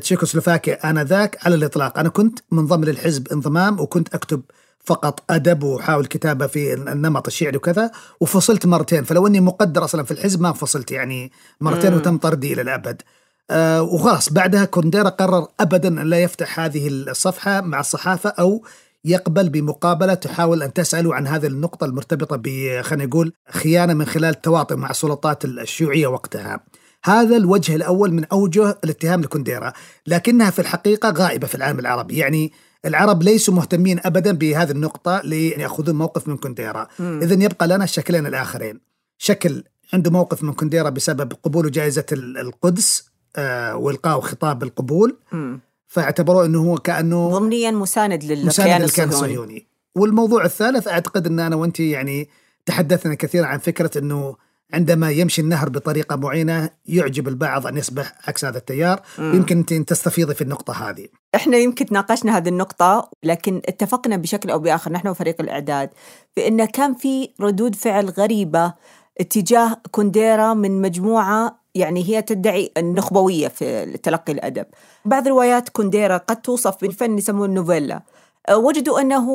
تشيكوسلوفاكيا 0.00 0.90
آنذاك 0.90 1.46
على 1.46 1.54
الإطلاق، 1.54 1.98
أنا 1.98 2.08
كنت 2.08 2.38
منضم 2.50 2.84
للحزب 2.84 3.28
انضمام 3.32 3.80
وكنت 3.80 4.14
أكتب 4.14 4.42
فقط 4.84 5.22
أدب 5.30 5.62
وحاول 5.62 6.06
كتابة 6.06 6.46
في 6.46 6.74
النمط 6.74 7.26
الشعري 7.26 7.56
وكذا 7.56 7.90
وفصلت 8.20 8.66
مرتين 8.66 9.04
فلو 9.04 9.26
إني 9.26 9.40
مقدر 9.40 9.84
أصلا 9.84 10.02
في 10.04 10.10
الحزب 10.10 10.40
ما 10.40 10.52
فصلت 10.52 10.90
يعني 10.90 11.32
مرتين 11.60 11.94
وتم 11.94 12.18
طردي 12.18 12.52
إلى 12.52 12.62
الأبد. 12.62 13.02
آه 13.50 13.82
وخلاص 13.82 14.32
بعدها 14.32 14.64
كونديرا 14.64 15.08
قرر 15.08 15.48
ابدا 15.60 15.88
أن 15.88 16.06
لا 16.06 16.22
يفتح 16.22 16.60
هذه 16.60 16.88
الصفحة 16.88 17.60
مع 17.60 17.80
الصحافة 17.80 18.30
أو 18.30 18.64
يقبل 19.04 19.48
بمقابلة 19.48 20.14
تحاول 20.14 20.62
أن 20.62 20.72
تساله 20.72 21.14
عن 21.14 21.26
هذه 21.26 21.46
النقطة 21.46 21.84
المرتبطة 21.84 22.36
ب 22.36 22.48
خلينا 22.82 23.06
نقول 23.06 23.32
خيانة 23.50 23.94
من 23.94 24.04
خلال 24.04 24.30
التواطؤ 24.30 24.76
مع 24.76 24.90
السلطات 24.90 25.44
الشيوعية 25.44 26.06
وقتها. 26.06 26.60
هذا 27.04 27.36
الوجه 27.36 27.76
الأول 27.76 28.12
من 28.12 28.24
أوجه 28.24 28.78
الاتهام 28.84 29.20
لكونديرا، 29.20 29.72
لكنها 30.06 30.50
في 30.50 30.58
الحقيقة 30.58 31.10
غائبة 31.10 31.46
في 31.46 31.54
العالم 31.54 31.78
العربي، 31.78 32.16
يعني 32.16 32.52
العرب 32.84 33.22
ليسوا 33.22 33.54
مهتمين 33.54 34.00
ابدا 34.04 34.32
بهذه 34.32 34.70
النقطة 34.70 35.20
لياخذون 35.24 35.96
موقف 35.96 36.28
من 36.28 36.36
كونديرا، 36.36 36.88
اذا 37.00 37.44
يبقى 37.44 37.68
لنا 37.68 37.84
الشكلين 37.84 38.26
الآخرين. 38.26 38.80
شكل 39.18 39.64
عنده 39.92 40.10
موقف 40.10 40.42
من 40.42 40.52
كونديرا 40.52 40.90
بسبب 40.90 41.32
قبوله 41.42 41.70
جائزة 41.70 42.06
القدس 42.12 43.10
آه 43.36 43.76
وإلقاء 43.76 44.20
خطاب 44.20 44.62
القبول. 44.62 45.16
فاعتبروه 45.86 46.46
إنه 46.46 46.58
هو 46.58 46.78
كأنه 46.78 47.30
ضمنيا 47.30 47.70
مساند 47.70 48.24
للكيان 48.24 48.82
الصهيوني. 49.08 49.66
والموضوع 49.94 50.44
الثالث 50.44 50.88
أعتقد 50.88 51.26
إن 51.26 51.40
أنا 51.40 51.56
وانت 51.56 51.80
يعني 51.80 52.28
تحدثنا 52.66 53.14
كثيرا 53.14 53.46
عن 53.46 53.58
فكرة 53.58 53.98
إنه 53.98 54.36
عندما 54.74 55.10
يمشي 55.10 55.42
النهر 55.42 55.68
بطريقة 55.68 56.16
معينة 56.16 56.70
يعجب 56.86 57.28
البعض 57.28 57.66
أن 57.66 57.76
يصبح 57.76 58.12
عكس 58.28 58.44
هذا 58.44 58.58
التيار 58.58 59.00
يمكن 59.18 59.64
أنت 59.70 59.88
تستفيضي 59.88 60.34
في 60.34 60.42
النقطة 60.42 60.90
هذه 60.90 61.06
إحنا 61.34 61.56
يمكن 61.56 61.86
تناقشنا 61.86 62.36
هذه 62.36 62.48
النقطة 62.48 63.10
لكن 63.22 63.62
اتفقنا 63.68 64.16
بشكل 64.16 64.50
أو 64.50 64.58
بآخر 64.58 64.92
نحن 64.92 65.08
وفريق 65.08 65.40
الإعداد 65.40 65.90
بان 66.36 66.64
كان 66.64 66.94
في 66.94 67.30
ردود 67.40 67.74
فعل 67.74 68.08
غريبة 68.08 68.74
اتجاه 69.20 69.76
كونديرا 69.90 70.54
من 70.54 70.82
مجموعة 70.82 71.60
يعني 71.74 72.08
هي 72.08 72.22
تدعي 72.22 72.72
النخبوية 72.76 73.48
في 73.48 73.98
تلقي 74.02 74.32
الأدب. 74.32 74.66
بعض 75.04 75.28
روايات 75.28 75.68
كونديرا 75.68 76.16
قد 76.16 76.42
توصف 76.42 76.80
بالفن 76.80 77.18
يسموه 77.18 77.46
النوفيلا. 77.46 78.02
وجدوا 78.52 79.00
أنه 79.00 79.30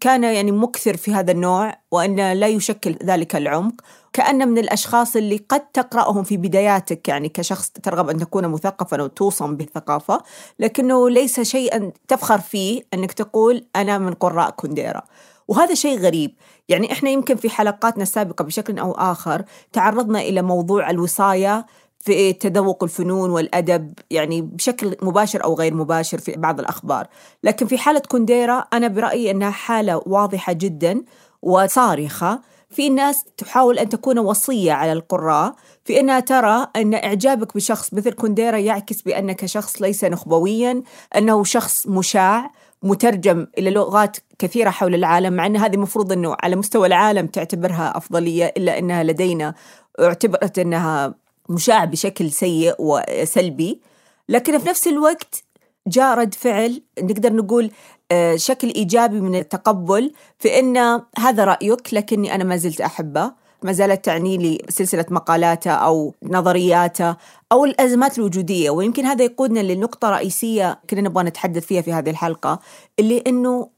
كان 0.00 0.24
يعني 0.24 0.52
مكثر 0.52 0.96
في 0.96 1.14
هذا 1.14 1.32
النوع 1.32 1.74
وأن 1.90 2.32
لا 2.32 2.46
يشكل 2.46 2.96
ذلك 3.04 3.36
العمق. 3.36 3.74
كأن 4.12 4.48
من 4.48 4.58
الأشخاص 4.58 5.16
اللي 5.16 5.44
قد 5.48 5.60
تقرأهم 5.60 6.22
في 6.22 6.36
بداياتك 6.36 7.08
يعني 7.08 7.28
كشخص 7.28 7.70
ترغب 7.70 8.10
أن 8.10 8.18
تكون 8.18 8.48
مثقفا 8.48 9.02
وتوصم 9.02 9.56
بالثقافة 9.56 10.22
لكنه 10.58 11.10
ليس 11.10 11.40
شيئا 11.40 11.92
تفخر 12.08 12.38
فيه 12.38 12.82
أنك 12.94 13.12
تقول 13.12 13.64
أنا 13.76 13.98
من 13.98 14.14
قراء 14.14 14.50
كونديرا 14.50 15.02
وهذا 15.48 15.74
شيء 15.74 15.98
غريب. 15.98 16.34
يعني 16.68 16.92
إحنا 16.92 17.10
يمكن 17.10 17.36
في 17.36 17.50
حلقاتنا 17.50 18.02
السابقة 18.02 18.42
بشكل 18.42 18.78
أو 18.78 18.92
آخر 18.92 19.44
تعرضنا 19.72 20.20
إلى 20.20 20.42
موضوع 20.42 20.90
الوصاية 20.90 21.66
في 22.00 22.32
تذوق 22.32 22.84
الفنون 22.84 23.30
والأدب 23.30 23.92
يعني 24.10 24.42
بشكل 24.42 24.96
مباشر 25.02 25.44
أو 25.44 25.54
غير 25.54 25.74
مباشر 25.74 26.18
في 26.18 26.32
بعض 26.32 26.60
الأخبار. 26.60 27.06
لكن 27.44 27.66
في 27.66 27.78
حالة 27.78 28.02
كونديرا 28.08 28.58
أنا 28.72 28.88
برأيي 28.88 29.30
أنها 29.30 29.50
حالة 29.50 30.02
واضحة 30.06 30.52
جدا 30.52 31.02
وصارخة. 31.42 32.40
في 32.70 32.88
ناس 32.88 33.24
تحاول 33.36 33.78
أن 33.78 33.88
تكون 33.88 34.18
وصية 34.18 34.72
على 34.72 34.92
القراء 34.92 35.54
في 35.84 36.00
أنها 36.00 36.20
ترى 36.20 36.66
أن 36.76 36.94
إعجابك 36.94 37.54
بشخص 37.54 37.94
مثل 37.94 38.12
كونديرا 38.12 38.56
يعكس 38.56 39.02
بأنك 39.02 39.46
شخص 39.46 39.82
ليس 39.82 40.04
نخبويا 40.04 40.82
أنه 41.16 41.44
شخص 41.44 41.86
مشاع 41.86 42.50
مترجم 42.82 43.46
إلى 43.58 43.70
لغات 43.70 44.16
كثيرة 44.38 44.70
حول 44.70 44.94
العالم 44.94 45.32
مع 45.32 45.46
أن 45.46 45.56
هذه 45.56 45.74
المفروض 45.74 46.12
أنه 46.12 46.36
على 46.42 46.56
مستوى 46.56 46.86
العالم 46.86 47.26
تعتبرها 47.26 47.96
أفضلية 47.96 48.52
إلا 48.56 48.78
أنها 48.78 49.02
لدينا 49.02 49.54
اعتبرت 50.00 50.58
أنها 50.58 51.14
مشاع 51.48 51.84
بشكل 51.84 52.30
سيء 52.30 52.74
وسلبي 52.78 53.80
لكن 54.28 54.58
في 54.58 54.68
نفس 54.68 54.86
الوقت 54.86 55.44
جاء 55.86 56.18
رد 56.18 56.34
فعل 56.34 56.82
نقدر 56.98 57.32
نقول 57.32 57.70
آه، 58.12 58.36
شكل 58.36 58.68
إيجابي 58.68 59.20
من 59.20 59.34
التقبل 59.34 60.12
في 60.38 60.58
أن 60.58 61.02
هذا 61.18 61.44
رأيك 61.44 61.94
لكني 61.94 62.34
أنا 62.34 62.44
ما 62.44 62.56
زلت 62.56 62.80
أحبه. 62.80 63.32
ما 63.62 63.72
زالت 63.72 64.04
تعني 64.04 64.36
لي 64.36 64.62
سلسلة 64.68 65.06
مقالاته 65.10 65.70
أو 65.70 66.14
نظرياته 66.22 67.16
أو 67.52 67.64
الأزمات 67.64 68.18
الوجودية. 68.18 68.70
ويمكن 68.70 69.04
هذا 69.04 69.24
يقودنا 69.24 69.60
لنقطة 69.60 70.10
رئيسية 70.10 70.80
كنا 70.90 71.00
نبغى 71.00 71.24
نتحدث 71.24 71.66
فيها 71.66 71.82
في 71.82 71.92
هذه 71.92 72.10
الحلقة 72.10 72.60
اللي 72.98 73.24
أنه 73.26 73.70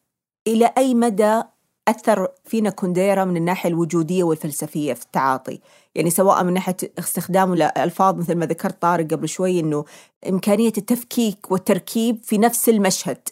إلى 0.47 0.73
أي 0.79 0.95
مدى 0.95 1.43
أثر 1.91 2.29
فينا 2.45 2.71
كونديرا 2.71 3.25
من 3.25 3.37
الناحية 3.37 3.69
الوجودية 3.71 4.25
والفلسفية 4.25 4.93
في 4.93 5.05
التعاطي. 5.05 5.61
يعني 5.95 6.11
سواء 6.11 6.45
من 6.45 6.53
ناحية 6.53 6.77
استخدامه 6.99 7.57
لألفاظ 7.57 8.19
مثل 8.19 8.35
ما 8.35 8.47
ذكرت 8.47 8.83
طارق 8.83 9.07
قبل 9.07 9.29
شوي 9.29 9.61
أنه 9.61 9.85
إمكانية 10.29 10.73
التفكيك 10.79 11.51
والتركيب 11.51 12.19
في 12.25 12.39
نفس 12.39 12.69
المشهد. 12.69 13.29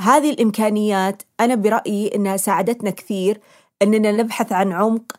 هذه 0.00 0.30
الإمكانيات 0.30 1.22
أنا 1.40 1.54
برأيي 1.54 2.14
أنها 2.14 2.36
ساعدتنا 2.36 2.90
كثير 2.90 3.40
أننا 3.82 4.12
نبحث 4.12 4.52
عن 4.52 4.72
عمق. 4.72 5.12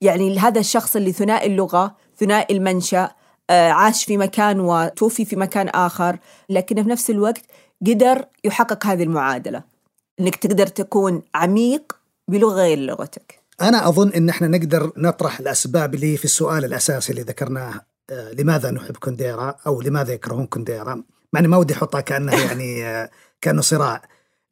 يعني 0.00 0.38
هذا 0.38 0.60
الشخص 0.60 0.96
اللي 0.96 1.12
ثنائي 1.12 1.46
اللغة 1.46 1.96
ثنائي 2.16 2.56
المنشأ 2.56 3.10
آه، 3.50 3.70
عاش 3.70 4.04
في 4.04 4.16
مكان 4.16 4.60
وتوفي 4.60 5.24
في 5.24 5.36
مكان 5.36 5.68
آخر 5.68 6.18
لكن 6.48 6.82
في 6.82 6.88
نفس 6.88 7.10
الوقت 7.10 7.42
قدر 7.86 8.24
يحقق 8.44 8.86
هذه 8.86 9.02
المعادلة. 9.02 9.62
أنك 10.20 10.36
تقدر 10.36 10.66
تكون 10.66 11.22
عميق 11.34 11.97
بلغة 12.28 12.54
غير 12.54 12.78
لغتك. 12.78 13.38
أنا 13.60 13.88
أظن 13.88 14.08
أن 14.08 14.28
إحنا 14.28 14.48
نقدر 14.48 14.92
نطرح 14.96 15.40
الأسباب 15.40 15.94
اللي 15.94 16.16
في 16.16 16.24
السؤال 16.24 16.64
الأساسي 16.64 17.12
اللي 17.12 17.22
ذكرناه 17.22 17.80
آه، 18.10 18.32
لماذا 18.32 18.70
نحب 18.70 18.96
كونديرا 18.96 19.56
أو 19.66 19.82
لماذا 19.82 20.12
يكرهون 20.12 20.46
كونديرا؟ 20.46 21.02
مع 21.32 21.40
ما 21.40 21.56
ودي 21.56 21.74
أحطها 21.74 22.00
كأنها 22.00 22.38
يعني 22.46 22.86
آه، 22.86 23.10
كأنه 23.40 23.60
صراع. 23.60 24.02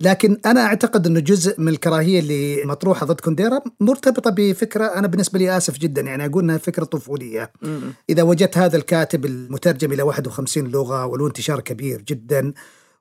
لكن 0.00 0.40
أنا 0.47 0.66
أعتقد 0.66 1.06
إنه 1.06 1.21
جزء 1.21 1.61
من 1.61 1.68
الكراهية 1.68 2.21
اللي 2.21 2.64
مطروحة 2.64 3.06
ضد 3.06 3.21
كونديرا 3.21 3.61
مرتبطة 3.80 4.30
بفكرة 4.30 4.85
أنا 4.87 5.06
بالنسبة 5.06 5.38
لي 5.38 5.56
آسف 5.56 5.78
جدا 5.78 6.02
يعني 6.02 6.26
أقول 6.26 6.45
إنها 6.45 6.59
فكرة 6.59 6.85
طفولية. 6.85 7.52
إذا 8.11 8.23
وجدت 8.23 8.59
هذا 8.59 8.76
الكاتب 8.76 9.25
المترجم 9.25 9.92
إلى 9.92 10.02
51 10.02 10.64
لغة 10.64 11.06
وله 11.06 11.26
انتشار 11.26 11.61
كبير 11.61 12.02
جدا 12.02 12.52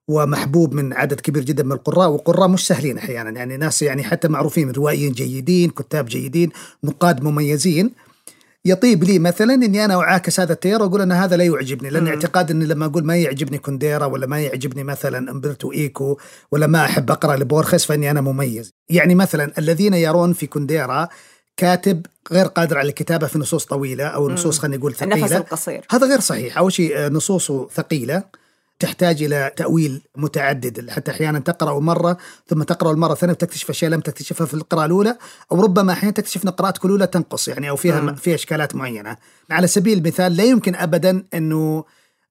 ومحبوب 0.07 0.73
من 0.73 0.93
عدد 0.93 1.19
كبير 1.19 1.43
جدا 1.43 1.63
من 1.63 1.71
القراء 1.71 2.09
وقراء 2.09 2.47
مش 2.47 2.67
سهلين 2.67 2.97
أحيانا. 2.97 3.29
يعني 3.29 3.57
ناس 3.57 3.81
يعني 3.81 4.03
حتى 4.03 4.27
معروفين 4.27 4.71
روائيين 4.71 5.11
جيدين 5.11 5.69
كتاب 5.69 6.05
جيدين 6.05 6.49
نقاد 6.83 7.23
مميزين. 7.23 7.91
يطيب 8.65 9.03
لي 9.03 9.19
مثلا 9.19 9.53
إني 9.53 9.85
أنا 9.85 9.95
أعاكس 9.95 10.39
هذا 10.39 10.53
التيار 10.53 10.83
وأقول 10.83 11.01
أن 11.01 11.11
هذا 11.11 11.35
لا 11.35 11.43
يعجبني 11.43 11.89
لأن 11.89 12.07
اعتقاد 12.07 12.51
إني 12.51 12.65
لما 12.65 12.85
أقول 12.85 13.05
ما 13.05 13.17
يعجبني 13.17 13.57
كونديرا 13.57 14.05
ولا 14.05 14.27
ما 14.27 14.39
يعجبني 14.39 14.83
مثلا 14.83 15.31
أمبرتو 15.31 15.71
إيكو 15.71 16.17
ولا 16.51 16.67
ما 16.67 16.85
أحب 16.85 17.11
أقرأ 17.11 17.35
لبورخس 17.35 17.85
فإني 17.85 18.11
أنا 18.11 18.21
مميز. 18.21 18.71
يعني 18.89 19.15
مثلا 19.15 19.51
الذين 19.57 19.93
يرون 19.93 20.33
في 20.33 20.47
كونديرا 20.47 21.07
كاتب 21.57 22.05
غير 22.31 22.45
قادر 22.45 22.77
على 22.77 22.89
الكتابة 22.89 23.27
في 23.27 23.39
نصوص 23.39 23.65
طويلة 23.65 24.05
أو 24.05 24.29
نصوص 24.29 24.59
خلينا 24.59 24.77
نقول 24.77 24.93
ثقيلة. 24.93 25.15
النفس 25.15 25.31
القصير. 25.33 25.85
هذا 25.91 26.07
غير 26.07 26.19
صحيح. 26.19 26.57
أول 26.57 26.73
شيء 26.73 26.97
آه، 26.97 27.09
نصوصه 27.09 27.67
ثقيلة. 27.75 28.23
تحتاج 28.79 29.23
إلى 29.23 29.51
تأويل 29.57 30.01
متعدد. 30.17 30.89
حتى 30.89 31.11
أحيانا 31.11 31.39
تقرأ 31.39 31.79
مرة 31.79 32.17
ثم 32.47 32.63
تقرأ 32.63 32.91
المرة 32.91 33.13
الثانية 33.13 33.33
وتكتشف 33.33 33.69
أشياء 33.69 33.91
لم 33.91 33.99
تكتشفها 33.99 34.47
في 34.47 34.53
القراءة 34.53 34.85
الأولى 34.85 35.17
أو 35.51 35.63
ربما 35.63 35.93
أحيانا 35.93 36.13
تكتشف 36.13 36.43
إن 36.43 36.49
قراءتك 36.49 36.85
الاولى 36.85 37.07
تنقص 37.07 37.47
يعني 37.47 37.69
أو 37.69 37.75
فيها 37.75 38.13
فيها 38.13 38.35
إشكالات 38.35 38.75
معينة. 38.75 39.17
على 39.51 39.67
سبيل 39.67 39.97
المثال 39.97 40.35
لا 40.37 40.43
يمكن 40.43 40.75
ابدا 40.75 41.23
إنه 41.33 41.83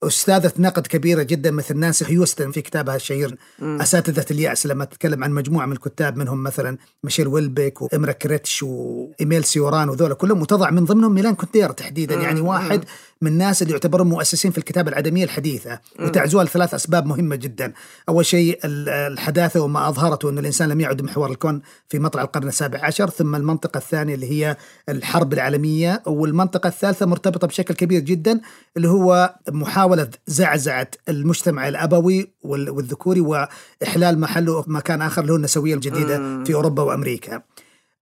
أستاذة 0.03 0.53
نقد 0.59 0.87
كبيرة 0.87 1.23
جدا 1.23 1.51
مثل 1.51 1.77
نانسي 1.79 2.05
هيوستن 2.09 2.51
في 2.51 2.63
كتابها 2.63 2.97
الشهير 2.97 3.37
أساتذة 3.63 4.25
اليأس 4.31 4.67
لما 4.67 4.85
تتكلم 4.85 5.25
عن 5.25 5.33
مجموعة 5.33 5.67
من 5.67 5.73
الكتاب 5.73 6.17
منهم 6.17 6.43
مثلا 6.43 6.79
ميشيل 7.05 7.29
ويلبيك 7.29 7.83
وإمري 7.83 8.13
كيرتيش 8.13 8.63
وإيميل 8.63 9.45
سيوران 9.45 9.89
وذولا 9.89 10.15
كلهم 10.15 10.43
وتضع 10.43 10.71
من 10.71 10.85
ضمنهم 10.85 11.15
ميلان 11.15 11.35
كونديرا 11.35 11.71
تحديدا. 11.71 12.15
يعني 12.15 12.41
واحد 12.41 12.85
من 13.25 13.33
الناس 13.33 13.63
اللي 13.63 13.73
يعتبرون 13.73 14.09
مؤسسين 14.09 14.51
في 14.51 14.59
الكتابة 14.59 14.91
العدمية 14.91 15.25
الحديثة 15.25 15.81
وتعزوها 16.01 16.45
لثلاث 16.45 16.75
أسباب 16.75 17.07
مهمة 17.07 17.37
جدا. 17.37 17.73
أول 18.09 18.27
شيء 18.27 18.59
الحداثة 18.65 19.61
وما 19.61 19.89
أظهرته 19.89 20.31
أن 20.31 20.39
الإنسان 20.39 20.69
لم 20.69 20.81
يعد 20.81 21.03
محور 21.03 21.31
الكون 21.31 21.63
في 21.89 21.99
مطلع 21.99 22.23
القرن 22.23 22.49
السابع 22.49 22.85
عشر. 22.85 23.11
ثم 23.11 23.35
المنطقة 23.35 23.79
الثانية 23.79 24.15
اللي 24.15 24.31
هي 24.31 24.57
الحرب 24.89 25.33
العالمية. 25.33 26.03
والمنطقة 26.07 26.69
الثالثة 26.69 27.07
مرتبطة 27.07 27.47
بشكل 27.47 27.75
كبير 27.75 28.01
جدا 28.01 28.41
اللي 28.77 28.89
هو 28.89 29.35
محاولة 29.51 30.09
زعزعة 30.27 30.89
المجتمع 31.09 31.69
الأبوي 31.69 32.35
والذكوري 32.43 33.21
وإحلال 33.21 34.21
محله 34.21 34.65
مكان 34.67 35.03
آخر 35.03 35.23
اللي 35.23 35.33
هو 35.33 35.37
النسوية 35.37 35.75
الجديدة 35.75 36.45
في 36.45 36.55
أوروبا 36.55 36.83
وأمريكا. 36.83 37.43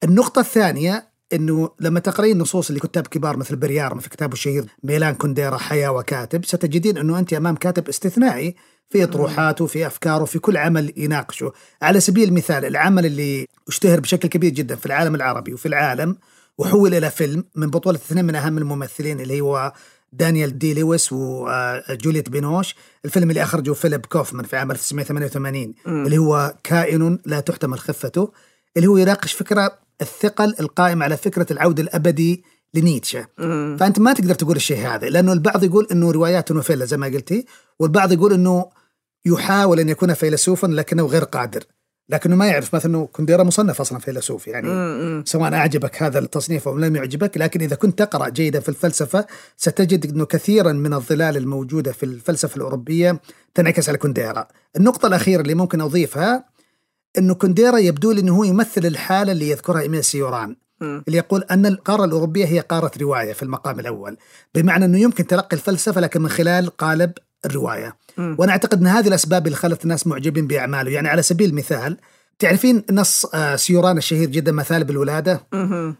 النقطة 0.04 0.40
الثانية 0.40 1.11
إنه 1.32 1.70
لما 1.80 2.00
تقرين 2.00 2.38
نصوص 2.38 2.70
لكتاب 2.70 3.06
كبار 3.06 3.36
مثل 3.36 3.56
بريار 3.56 4.00
في 4.00 4.10
كتابه 4.10 4.32
الشهير 4.32 4.64
ميلان 4.84 5.14
كونديرا 5.14 5.56
حياة 5.56 5.88
وكاتب 5.92 6.44
ستجدين 6.44 6.98
إنه 6.98 7.18
أنت 7.18 7.32
أمام 7.32 7.56
كاتب 7.56 7.88
استثنائي 7.88 8.54
في 8.90 9.04
اطروحاته 9.04 9.66
في 9.66 9.86
افكاره 9.86 10.24
في 10.24 10.38
كل 10.38 10.56
عمل 10.56 10.92
يناقشه. 10.96 11.52
على 11.82 12.00
سبيل 12.00 12.28
المثال 12.28 12.64
العمل 12.64 13.06
اللي 13.06 13.46
اشتهر 13.68 14.00
بشكل 14.00 14.28
كبير 14.28 14.50
جدا 14.50 14.76
في 14.76 14.86
العالم 14.86 15.14
العربي 15.14 15.54
وفي 15.54 15.66
العالم 15.66 16.16
وحول 16.58 16.94
إلى 16.94 17.10
فيلم 17.10 17.44
من 17.56 17.70
بطولة 17.70 17.96
اثنين 17.96 18.24
من 18.24 18.34
أهم 18.34 18.58
الممثلين 18.58 19.20
اللي 19.20 19.40
هو 19.40 19.72
دانيال 20.12 20.58
داي 20.58 20.74
لويس 20.74 21.08
وجوليت 21.12 22.28
بينوش. 22.28 22.74
الفيلم 23.04 23.30
اللي 23.30 23.42
أخرجه 23.42 23.72
فيليب 23.72 24.06
كوفمان 24.06 24.44
في 24.44 24.56
عام 24.56 24.70
1988 24.70 25.74
م. 25.86 26.04
اللي 26.04 26.18
هو 26.18 26.54
كائن 26.64 27.18
لا 27.26 27.40
تحتمل 27.40 27.78
خفته. 27.78 28.32
اللي 28.76 28.88
هو 28.88 28.96
يناقش 28.96 29.32
فكرة 29.32 29.78
الثقل 30.00 30.54
القائم 30.60 31.02
على 31.02 31.16
فكرة 31.16 31.46
العود 31.52 31.80
الأبدي 31.80 32.44
لنيتشه 32.74 33.26
م. 33.38 33.76
فأنت 33.76 33.98
ما 33.98 34.12
تقدر 34.12 34.34
تقول 34.34 34.56
الشيء 34.56 34.86
هذا 34.86 35.08
لأنه 35.08 35.32
البعض 35.32 35.64
يقول 35.64 35.86
أنه 35.92 36.10
روايات 36.10 36.52
نوفيلا 36.52 36.84
زي 36.84 36.96
ما 36.96 37.06
قلتي 37.06 37.46
والبعض 37.78 38.12
يقول 38.12 38.32
أنه 38.32 38.66
يحاول 39.26 39.80
أن 39.80 39.88
يكون 39.88 40.14
فيلسوفا 40.14 40.66
لكنه 40.66 41.06
غير 41.06 41.24
قادر 41.24 41.64
لكنه 42.08 42.36
ما 42.36 42.46
يعرف 42.46 42.74
مثلا 42.74 42.94
إنه 42.94 43.06
كونديرا 43.06 43.42
مصنف 43.42 43.80
أصلا 43.80 43.98
فيلسوف 43.98 44.48
يعني 44.48 44.68
مم. 44.68 45.24
سواء 45.26 45.54
أعجبك 45.54 46.02
هذا 46.02 46.18
التصنيف 46.18 46.68
أو 46.68 46.78
لم 46.78 46.96
يعجبك 46.96 47.38
لكن 47.38 47.60
إذا 47.62 47.76
كنت 47.76 47.98
تقرأ 47.98 48.28
جيدا 48.28 48.60
في 48.60 48.68
الفلسفة 48.68 49.26
ستجد 49.56 50.06
إنه 50.06 50.24
كثيرا 50.24 50.72
من 50.72 50.94
الظلال 50.94 51.36
الموجودة 51.36 51.92
في 51.92 52.02
الفلسفة 52.02 52.56
الأوروبية 52.56 53.20
تنعكس 53.54 53.88
على 53.88 53.98
كونديرا. 53.98 54.48
النقطة 54.76 55.06
الأخيرة 55.06 55.40
اللي 55.40 55.54
ممكن 55.54 55.80
أضيفها 55.80 56.44
إنه 57.18 57.34
كونديرا 57.34 57.78
يبدو 57.78 58.12
لي 58.12 58.20
إنه 58.20 58.36
هو 58.36 58.44
يمثل 58.44 58.86
الحالة 58.86 59.32
اللي 59.32 59.50
يذكرها 59.50 59.80
إيميل 59.80 60.04
سيوران 60.04 60.56
اللي 60.82 61.18
يقول 61.18 61.44
أن 61.50 61.66
القارة 61.66 62.04
الأوروبية 62.04 62.46
هي 62.46 62.60
قارة 62.60 62.90
رواية 63.00 63.32
في 63.32 63.42
المقام 63.42 63.80
الأول. 63.80 64.16
بمعنى 64.54 64.84
إنه 64.84 64.98
يمكن 64.98 65.26
تلقي 65.26 65.56
الفلسفة 65.56 66.00
لكن 66.00 66.22
من 66.22 66.28
خلال 66.28 66.76
قالب 66.76 67.12
الرواية. 67.46 67.96
م. 68.16 68.34
وأنا 68.38 68.52
أعتقد 68.52 68.80
إن 68.80 68.86
هذه 68.86 69.08
الأسباب 69.08 69.46
اللي 69.46 69.56
خلت 69.56 69.84
الناس 69.84 70.06
معجبين 70.06 70.46
بأعماله. 70.46 70.90
يعني 70.90 71.08
على 71.08 71.22
سبيل 71.22 71.50
المثال 71.50 71.96
تعرفين 72.38 72.82
نص 72.90 73.26
آه، 73.34 73.56
سيوران 73.56 73.98
الشهير 73.98 74.28
جدا 74.28 74.52
مثالب 74.52 74.84
الولادة؟ 74.84 75.46
م. 75.52 75.92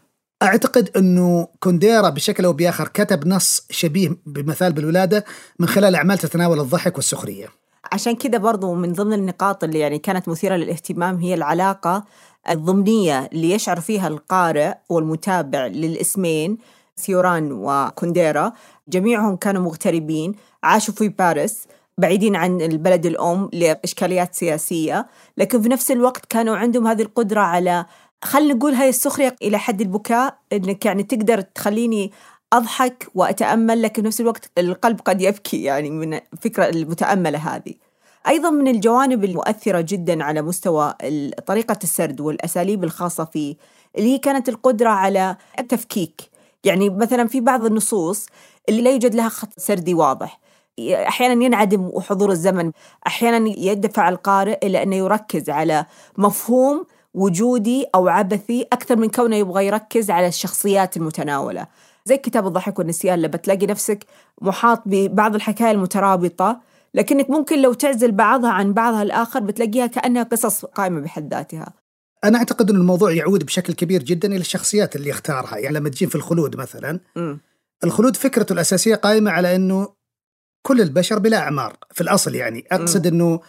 أعتقد 0.43 0.89
إنه 0.97 1.47
كونديرا 1.59 2.09
بشكل 2.09 2.45
أو 2.45 2.53
بآخر 2.53 2.87
كتب 2.87 3.27
نص 3.27 3.67
شبيه 3.69 4.17
بمثالب 4.25 4.73
الولادة 4.73 5.25
من 5.59 5.67
خلال 5.67 5.95
أعمال 5.95 6.17
تتناول 6.17 6.59
الضحك 6.59 6.95
والسخرية. 6.95 7.47
عشان 7.91 8.15
كذا 8.15 8.37
برضو 8.37 8.73
من 8.73 8.93
ضمن 8.93 9.13
النقاط 9.13 9.63
اللي 9.63 9.79
يعني 9.79 9.99
كانت 9.99 10.29
مثيرة 10.29 10.55
للاهتمام 10.55 11.17
هي 11.17 11.33
العلاقة 11.33 12.03
الضمنية 12.49 13.29
اللي 13.33 13.51
يشعر 13.51 13.79
فيها 13.79 14.07
القارئ 14.07 14.73
والمتابع 14.89 15.67
للاسمين 15.67 16.57
سيوران 16.95 17.51
وكونديرا. 17.51 18.53
جميعهم 18.87 19.35
كانوا 19.35 19.61
مغتربين 19.61 20.35
عاشوا 20.63 20.93
في 20.93 21.09
باريس 21.09 21.67
بعيدين 21.97 22.35
عن 22.35 22.61
البلد 22.61 23.05
الأم 23.05 23.49
لإشكاليات 23.53 24.35
سياسية 24.35 25.07
لكن 25.37 25.61
في 25.61 25.69
نفس 25.69 25.91
الوقت 25.91 26.25
كانوا 26.25 26.55
عندهم 26.55 26.87
هذه 26.87 27.01
القدرة 27.01 27.41
على 27.41 27.85
خلينا 28.23 28.53
نقول 28.53 28.73
هاي 28.73 28.89
السخرية 28.89 29.35
إلى 29.41 29.59
حد 29.59 29.81
البكاء 29.81 30.37
إنك 30.53 30.85
يعني 30.85 31.03
تقدر 31.03 31.41
تخليني 31.41 32.11
أضحك 32.53 33.07
وأتأمل 33.15 33.81
لكن 33.81 34.03
نفس 34.03 34.21
الوقت 34.21 34.51
القلب 34.57 34.99
قد 35.05 35.21
يبكي 35.21 35.63
يعني 35.63 35.89
من 35.89 36.13
الفكرة 36.13 36.69
المتأملة 36.69 37.55
هذه. 37.55 37.73
أيضا 38.27 38.49
من 38.49 38.67
الجوانب 38.67 39.23
المؤثرة 39.23 39.81
جدا 39.81 40.23
على 40.23 40.41
مستوى 40.41 40.93
طريقة 41.45 41.79
السرد 41.83 42.21
والأساليب 42.21 42.83
الخاصة 42.83 43.25
فيه 43.25 43.55
اللي 43.97 44.13
هي 44.13 44.17
كانت 44.17 44.49
القدرة 44.49 44.89
على 44.89 45.37
التفكيك. 45.59 46.21
يعني 46.63 46.89
مثلا 46.89 47.27
في 47.27 47.41
بعض 47.41 47.65
النصوص 47.65 48.25
اللي 48.69 48.81
لا 48.81 48.91
يوجد 48.91 49.15
لها 49.15 49.29
خط 49.29 49.49
سردي 49.57 49.93
واضح. 49.93 50.39
أحيانا 50.79 51.45
ينعدم 51.45 51.99
حضور 51.99 52.31
الزمن. 52.31 52.71
أحيانا 53.07 53.53
يدفع 53.57 54.09
القارئ 54.09 54.67
إلى 54.67 54.83
انه 54.83 54.95
يركز 54.95 55.49
على 55.49 55.85
مفهوم 56.17 56.85
وجودي 57.13 57.85
أو 57.95 58.07
عبثي 58.07 58.67
أكثر 58.73 58.95
من 58.95 59.09
كونه 59.09 59.35
يبغى 59.35 59.65
يركز 59.65 60.11
على 60.11 60.27
الشخصيات 60.27 60.97
المتناولة. 60.97 61.67
زي 62.05 62.17
كتاب 62.17 62.47
الضحك 62.47 62.79
والنسيان 62.79 63.21
لما 63.21 63.37
تلاقي 63.37 63.65
نفسك 63.65 64.05
محاط 64.41 64.81
ببعض 64.85 65.35
الحكاية 65.35 65.71
المترابطة 65.71 66.61
لكنك 66.93 67.29
ممكن 67.29 67.61
لو 67.61 67.73
تعزل 67.73 68.11
بعضها 68.11 68.49
عن 68.49 68.73
بعضها 68.73 69.01
الآخر 69.03 69.39
بتلاقيها 69.39 69.87
كأنها 69.87 70.23
قصص 70.23 70.65
قائمة 70.65 70.99
بحد 70.99 71.33
ذاتها. 71.33 71.73
أنا 72.23 72.37
أعتقد 72.37 72.69
أن 72.69 72.75
الموضوع 72.75 73.11
يعود 73.11 73.45
بشكل 73.45 73.73
كبير 73.73 74.03
جدا 74.03 74.27
إلى 74.27 74.37
الشخصيات 74.37 74.95
اللي 74.95 75.09
يختارها 75.09 75.57
يعني 75.57 75.75
لما 75.75 75.89
تجين 75.89 76.09
في 76.09 76.15
الخلود 76.15 76.55
مثلا 76.55 76.99
م. 77.15 77.37
الخلود 77.83 78.15
فكرته 78.15 78.53
الأساسية 78.53 78.95
قائمة 78.95 79.31
على 79.31 79.55
أنه 79.55 79.87
كل 80.61 80.81
البشر 80.81 81.19
بلا 81.19 81.37
أعمار 81.37 81.77
في 81.91 82.01
الأصل 82.01 82.35
يعني. 82.35 82.65
أقصد 82.71 83.07
أنه 83.07 83.39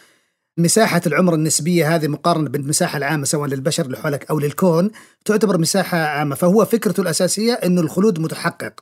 مساحة 0.57 1.01
العمر 1.07 1.33
النسبية 1.33 1.95
هذه 1.95 2.07
مقارنة 2.07 2.49
بالمساحة 2.49 2.97
العامة 2.97 3.25
سواء 3.25 3.49
للبشر 3.49 3.85
اللي 3.85 3.97
حولك 3.97 4.29
أو 4.29 4.39
للكون 4.39 4.91
تعتبر 5.25 5.57
مساحة 5.57 5.97
عامة 5.97 6.35
فهو 6.35 6.65
فكرته 6.65 7.01
الأساسية 7.01 7.53
أنه 7.53 7.81
الخلود 7.81 8.19
متحقق 8.19 8.73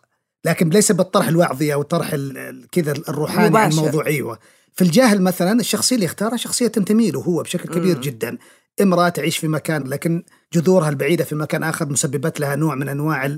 لكن 0.46 0.70
ليس 0.70 0.92
بالطرح 0.92 1.28
الوعظي 1.28 1.74
أو 1.74 1.82
الطرح 1.82 2.16
كذا 2.72 2.92
الروحاني 2.92 3.50
مباشر. 3.50 3.80
الموضوعي 3.80 4.08
أيوة. 4.08 4.40
في 4.74 4.82
الجاهل 4.82 5.22
مثلا 5.22 5.60
الشخصية 5.60 5.96
اللي 5.96 6.06
اختارها 6.06 6.38
شخصية 6.38 6.68
تنتمي 6.68 7.12
له 7.12 7.20
هو 7.20 7.44
بشكل 7.44 7.70
كبير 7.70 7.98
م. 7.98 8.02
جدا 8.02 8.38
امرأة 8.82 9.10
تعيش 9.10 9.38
في 9.38 9.48
مكان 9.48 9.84
لكن 9.84 10.24
جذورها 10.54 10.90
البعيدة 10.90 11.24
في 11.24 11.36
مكان 11.36 11.64
آخر 11.64 11.90
مسببت 11.90 12.40
لها 12.40 12.56
نوع 12.56 12.76
من 12.76 12.90
أنواع 12.90 13.38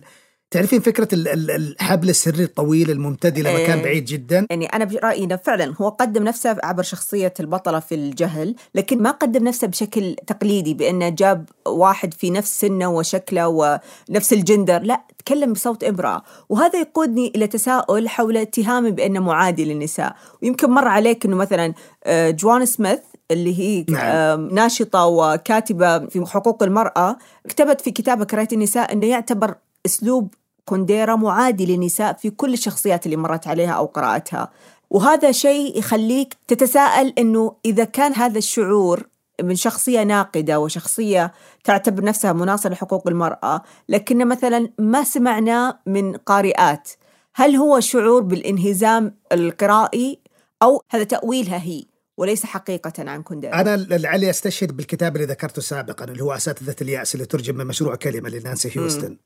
تعرفين 0.55 0.79
فكرة 0.79 1.07
الحبل 1.13 2.09
السري 2.09 2.43
الطويل 2.43 2.91
الممتد 2.91 3.37
إلى 3.37 3.53
مكان 3.53 3.77
إيه. 3.77 3.83
بعيد 3.83 4.05
جدا 4.05 4.47
يعني 4.49 4.65
أنا 4.65 4.85
برأيي 4.85 5.37
فعلا 5.37 5.73
هو 5.81 5.89
قدم 5.89 6.23
نفسه 6.23 6.57
عبر 6.63 6.83
شخصية 6.83 7.33
البطلة 7.39 7.79
في 7.79 7.95
الجهل 7.95 8.55
لكن 8.75 9.01
ما 9.01 9.11
قدم 9.11 9.43
نفسه 9.43 9.67
بشكل 9.67 10.15
تقليدي 10.27 10.73
بأنه 10.73 11.09
جاب 11.09 11.49
واحد 11.67 12.13
في 12.13 12.29
نفس 12.29 12.61
سنه 12.61 12.89
وشكله 12.91 13.47
ونفس 13.47 14.33
الجندر 14.33 14.81
لا 14.81 15.01
تكلم 15.17 15.53
بصوت 15.53 15.83
إمرأة 15.83 16.21
وهذا 16.49 16.79
يقودني 16.79 17.31
إلى 17.35 17.47
تساؤل 17.47 18.09
حول 18.09 18.37
اتهامي 18.37 18.91
بأنه 18.91 19.19
معادي 19.19 19.65
للنساء 19.65 20.15
ويمكن 20.41 20.69
مر 20.69 20.87
عليك 20.87 21.25
أنه 21.25 21.35
مثلا 21.35 21.73
آه، 22.03 22.29
جوان 22.29 22.65
سميث 22.65 22.99
اللي 23.31 23.59
هي 23.59 23.85
نعم. 23.89 24.47
ناشطة 24.47 25.05
وكاتبة 25.05 25.99
في 25.99 26.25
حقوق 26.25 26.63
المرأة 26.63 27.17
كتبت 27.49 27.81
في 27.81 27.91
كتابها 27.91 28.25
كراهية 28.25 28.47
النساء 28.53 28.93
أنه 28.93 29.05
يعتبر 29.05 29.55
أسلوب 29.85 30.33
كونديرا 30.65 31.15
معادي 31.15 31.65
للنساء 31.65 32.13
في 32.13 32.29
كل 32.29 32.53
الشخصيات 32.53 33.05
اللي 33.05 33.17
مرت 33.17 33.47
عليها 33.47 33.71
أو 33.71 33.85
قرأتها. 33.85 34.51
وهذا 34.89 35.31
شيء 35.31 35.79
يخليك 35.79 36.37
تتساءل 36.47 37.13
أنه 37.17 37.55
إذا 37.65 37.83
كان 37.83 38.13
هذا 38.13 38.37
الشعور 38.37 39.07
من 39.43 39.55
شخصية 39.55 40.03
ناقدة 40.03 40.59
وشخصية 40.59 41.33
تعتبر 41.63 42.03
نفسها 42.03 42.33
مناصرة 42.33 42.71
لحقوق 42.71 43.07
المرأة 43.07 43.61
لكن 43.89 44.27
مثلا 44.27 44.69
ما 44.79 45.03
سمعنا 45.03 45.79
من 45.85 46.17
قارئات 46.17 46.89
هل 47.35 47.55
هو 47.55 47.79
شعور 47.79 48.21
بالانهزام 48.21 49.15
القرائي 49.31 50.19
أو 50.63 50.81
هذا 50.89 51.03
تأويلها 51.03 51.57
هي 51.57 51.83
وليس 52.17 52.45
حقيقة 52.45 53.09
عن 53.09 53.23
كونديرا؟ 53.23 53.61
أنا 53.61 53.75
لعلي 53.77 54.29
أستشهد 54.29 54.77
بالكتاب 54.77 55.15
اللي 55.15 55.27
ذكرته 55.27 55.61
سابقا 55.61 56.05
اللي 56.05 56.23
هو 56.23 56.31
أساتذة 56.31 56.75
اليأس 56.81 57.15
اللي 57.15 57.25
ترجم 57.25 57.55
من 57.55 57.67
مشروع 57.67 57.95
كلمة 57.95 58.29
لنانسي 58.29 58.71
هيوستن. 58.75 59.11
م. 59.11 59.17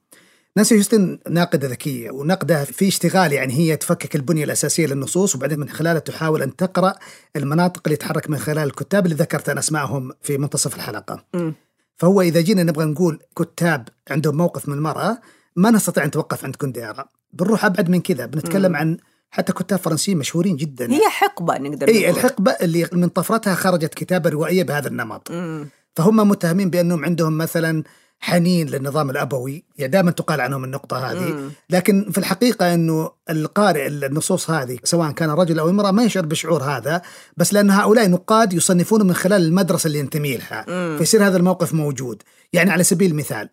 نانسي 0.58 0.76
هيوستن 0.76 1.20
ناقدة 1.30 1.68
ذكية 1.68 2.12
ونقدها 2.12 2.64
في 2.64 2.88
اشتغال 2.88 3.34
يعني 3.34 3.54
هي 3.54 3.78
تفكك 3.78 4.16
البنية 4.16 4.44
الأساسية 4.44 4.88
للنصوص 4.88 5.36
وبعدين 5.36 5.60
من 5.60 5.70
خلالها 5.70 6.00
تحاول 6.00 6.42
أن 6.42 6.56
تقرأ 6.56 6.94
المناطق 7.36 7.82
اللي 7.86 7.96
تحرك 7.96 8.30
من 8.30 8.38
خلال 8.38 8.68
الكتاب 8.68 9.06
اللي 9.06 9.16
ذكرت 9.16 9.50
أنا 9.50 9.60
أسمائهم 9.60 10.12
في 10.22 10.38
منتصف 10.38 10.76
الحلقة 10.76 11.26
م. 11.34 11.52
فهو 11.98 12.22
إذا 12.22 12.42
جينا 12.42 12.64
نبغى 12.64 12.86
نقول 12.86 13.20
كتاب 13.38 13.88
عندهم 14.10 14.38
موقف 14.38 14.70
من 14.70 14.76
المرأة 14.76 15.18
ما 15.56 15.72
نستطيع 15.72 16.04
أن 16.04 16.08
نتوقف 16.08 16.46
عند 16.46 16.56
كونديرا 16.56 17.06
بنروح 17.34 17.66
أبعد 17.66 17.90
من 17.90 18.02
كذا 18.02 18.26
بنتكلم 18.26 18.72
م. 18.72 18.76
عن 18.76 18.98
حتى 19.32 19.54
كتاب 19.54 19.80
فرنسيين 19.80 20.18
مشهورين 20.18 20.56
جدا 20.56 20.92
هي 20.92 21.10
حقبة 21.10 21.58
نقدر 21.58 21.88
نقول 21.88 22.04
اي 22.04 22.10
الحقبة 22.10 22.52
اللي 22.52 22.90
من 22.92 23.08
طفرتها 23.08 23.56
خرجت 23.56 23.94
كتابة 23.94 24.30
روائية 24.30 24.64
بهذا 24.64 24.88
النمط 24.88 25.32
م. 25.32 25.66
فهم 25.96 26.30
متهمين 26.30 26.70
بأنهم 26.70 27.06
عندهم 27.06 27.38
مثلا 27.38 27.84
حنين 28.20 28.68
للنظام 28.68 29.10
الأبوي. 29.10 29.66
يعني 29.78 29.92
دائما 29.92 30.12
تقال 30.12 30.42
عنهم 30.42 30.64
النقطة 30.64 31.12
هذه. 31.12 31.52
لكن 31.70 32.12
في 32.12 32.18
الحقيقة 32.18 32.74
إنه 32.74 33.12
القارئ 33.30 33.88
النصوص 33.88 34.50
هذه 34.50 34.78
سواء 34.84 35.12
كان 35.12 35.30
رجل 35.30 35.60
أو 35.60 35.70
امرأة 35.70 35.92
ما 35.92 36.04
يشعر 36.04 36.26
بالشعور 36.26 36.64
هذا 36.64 37.02
بس 37.38 37.54
لأن 37.54 37.72
هؤلاء 37.72 38.10
نقاد 38.10 38.54
يصنفون 38.54 39.08
من 39.08 39.14
خلال 39.14 39.42
المدرسة 39.42 39.88
اللي 39.88 40.00
ينتمي 40.00 40.38
لها. 40.38 40.98
فيصير 40.98 41.28
هذا 41.28 41.38
الموقف 41.38 41.74
موجود. 41.74 42.24
يعني 42.54 42.72
على 42.72 42.84
سبيل 42.84 43.12
المثال 43.12 43.50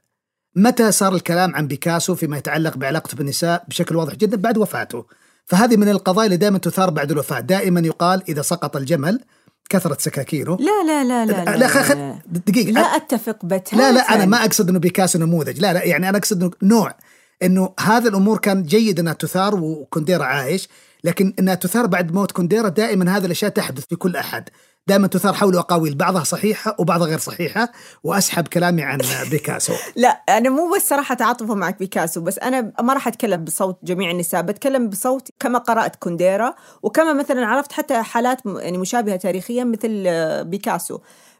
متى 0.56 0.92
صار 0.92 1.14
الكلام 1.14 1.54
عن 1.54 1.66
بيكاسو 1.66 2.14
فيما 2.14 2.38
يتعلق 2.38 2.76
بعلاقته 2.76 3.16
بالنساء 3.16 3.64
بشكل 3.68 3.96
واضح 3.96 4.14
جدا؟ 4.14 4.36
بعد 4.36 4.58
وفاته. 4.58 5.06
فهذه 5.44 5.76
من 5.76 5.88
القضايا 5.88 6.26
اللي 6.26 6.36
دائما 6.36 6.58
تثار 6.58 6.90
بعد 6.90 7.10
الوفاة. 7.10 7.40
دائما 7.40 7.80
يقال 7.80 8.22
إذا 8.28 8.42
سقط 8.42 8.76
الجمل 8.76 9.20
كثرة 9.68 9.96
سكاكينه 10.00 10.56
لا 10.60 10.84
لا 10.86 11.04
لا 11.04 11.26
لا 11.26 11.44
لا, 11.44 11.56
لا, 11.56 11.68
خ... 11.68 11.92
دقيقة 12.26 12.70
لا 12.70 12.80
أتفق 12.80 13.44
بتاتا 13.44 13.76
لا 13.76 13.92
لا 13.92 14.14
أنا 14.14 14.24
ما 14.24 14.44
أقصد 14.44 14.68
أنه 14.68 14.78
بيكاسو 14.78 15.18
نموذج. 15.18 15.60
لا 15.60 15.72
لا 15.72 15.84
يعني 15.84 16.08
أنا 16.08 16.18
أقصد 16.18 16.42
أنه 16.42 16.50
نوع 16.62 16.94
أنه 17.42 17.74
هذا 17.80 18.08
الأمور 18.08 18.38
كان 18.38 18.62
جيد 18.62 19.00
أنها 19.00 19.12
تثار 19.12 19.54
وكونديرا 19.54 20.24
عايش 20.24 20.68
لكن 21.04 21.34
إنها 21.38 21.54
تثار 21.54 21.86
بعد 21.86 22.14
موت 22.14 22.32
كونديرا 22.32 22.68
دائما 22.68 23.16
هذه 23.16 23.26
الأشياء 23.26 23.50
تحدث 23.50 23.84
في 23.86 23.96
كل 23.96 24.16
أحد. 24.16 24.48
دائما 24.88 25.06
تثار 25.06 25.32
حوله 25.34 25.58
أقاويل 25.60 25.94
بعضها 25.94 26.24
صحيحة 26.24 26.76
وبعضها 26.78 27.06
غير 27.06 27.18
صحيحة 27.18 27.72
وأسحب 28.04 28.48
كلامي 28.48 28.82
عن 28.82 28.98
بيكاسو. 29.30 29.72
لا 29.96 30.08
أنا 30.08 30.50
مو 30.50 30.72
بس 30.76 30.88
صراحة 30.88 31.14
تعاطفا 31.14 31.54
معك 31.54 31.78
بيكاسو 31.78 32.20
بس 32.20 32.38
أنا 32.38 32.72
ما 32.80 32.92
راح 32.92 33.08
أتكلم 33.08 33.44
بصوت 33.44 33.78
جميع 33.84 34.10
النساء 34.10 34.42
بتكلم 34.42 34.88
بصوت 34.88 35.28
كما 35.40 35.58
قرأت 35.58 35.96
كونديرا 35.96 36.54
وكما 36.82 37.12
مثلا 37.12 37.46
عرفت 37.46 37.72
حتى 37.72 38.02
حالات 38.02 38.38
يعني 38.46 38.78
مشابهة 38.78 39.16
تاريخيا 39.16 39.64
مثل 39.64 40.04
بيكاسو. 40.44 40.98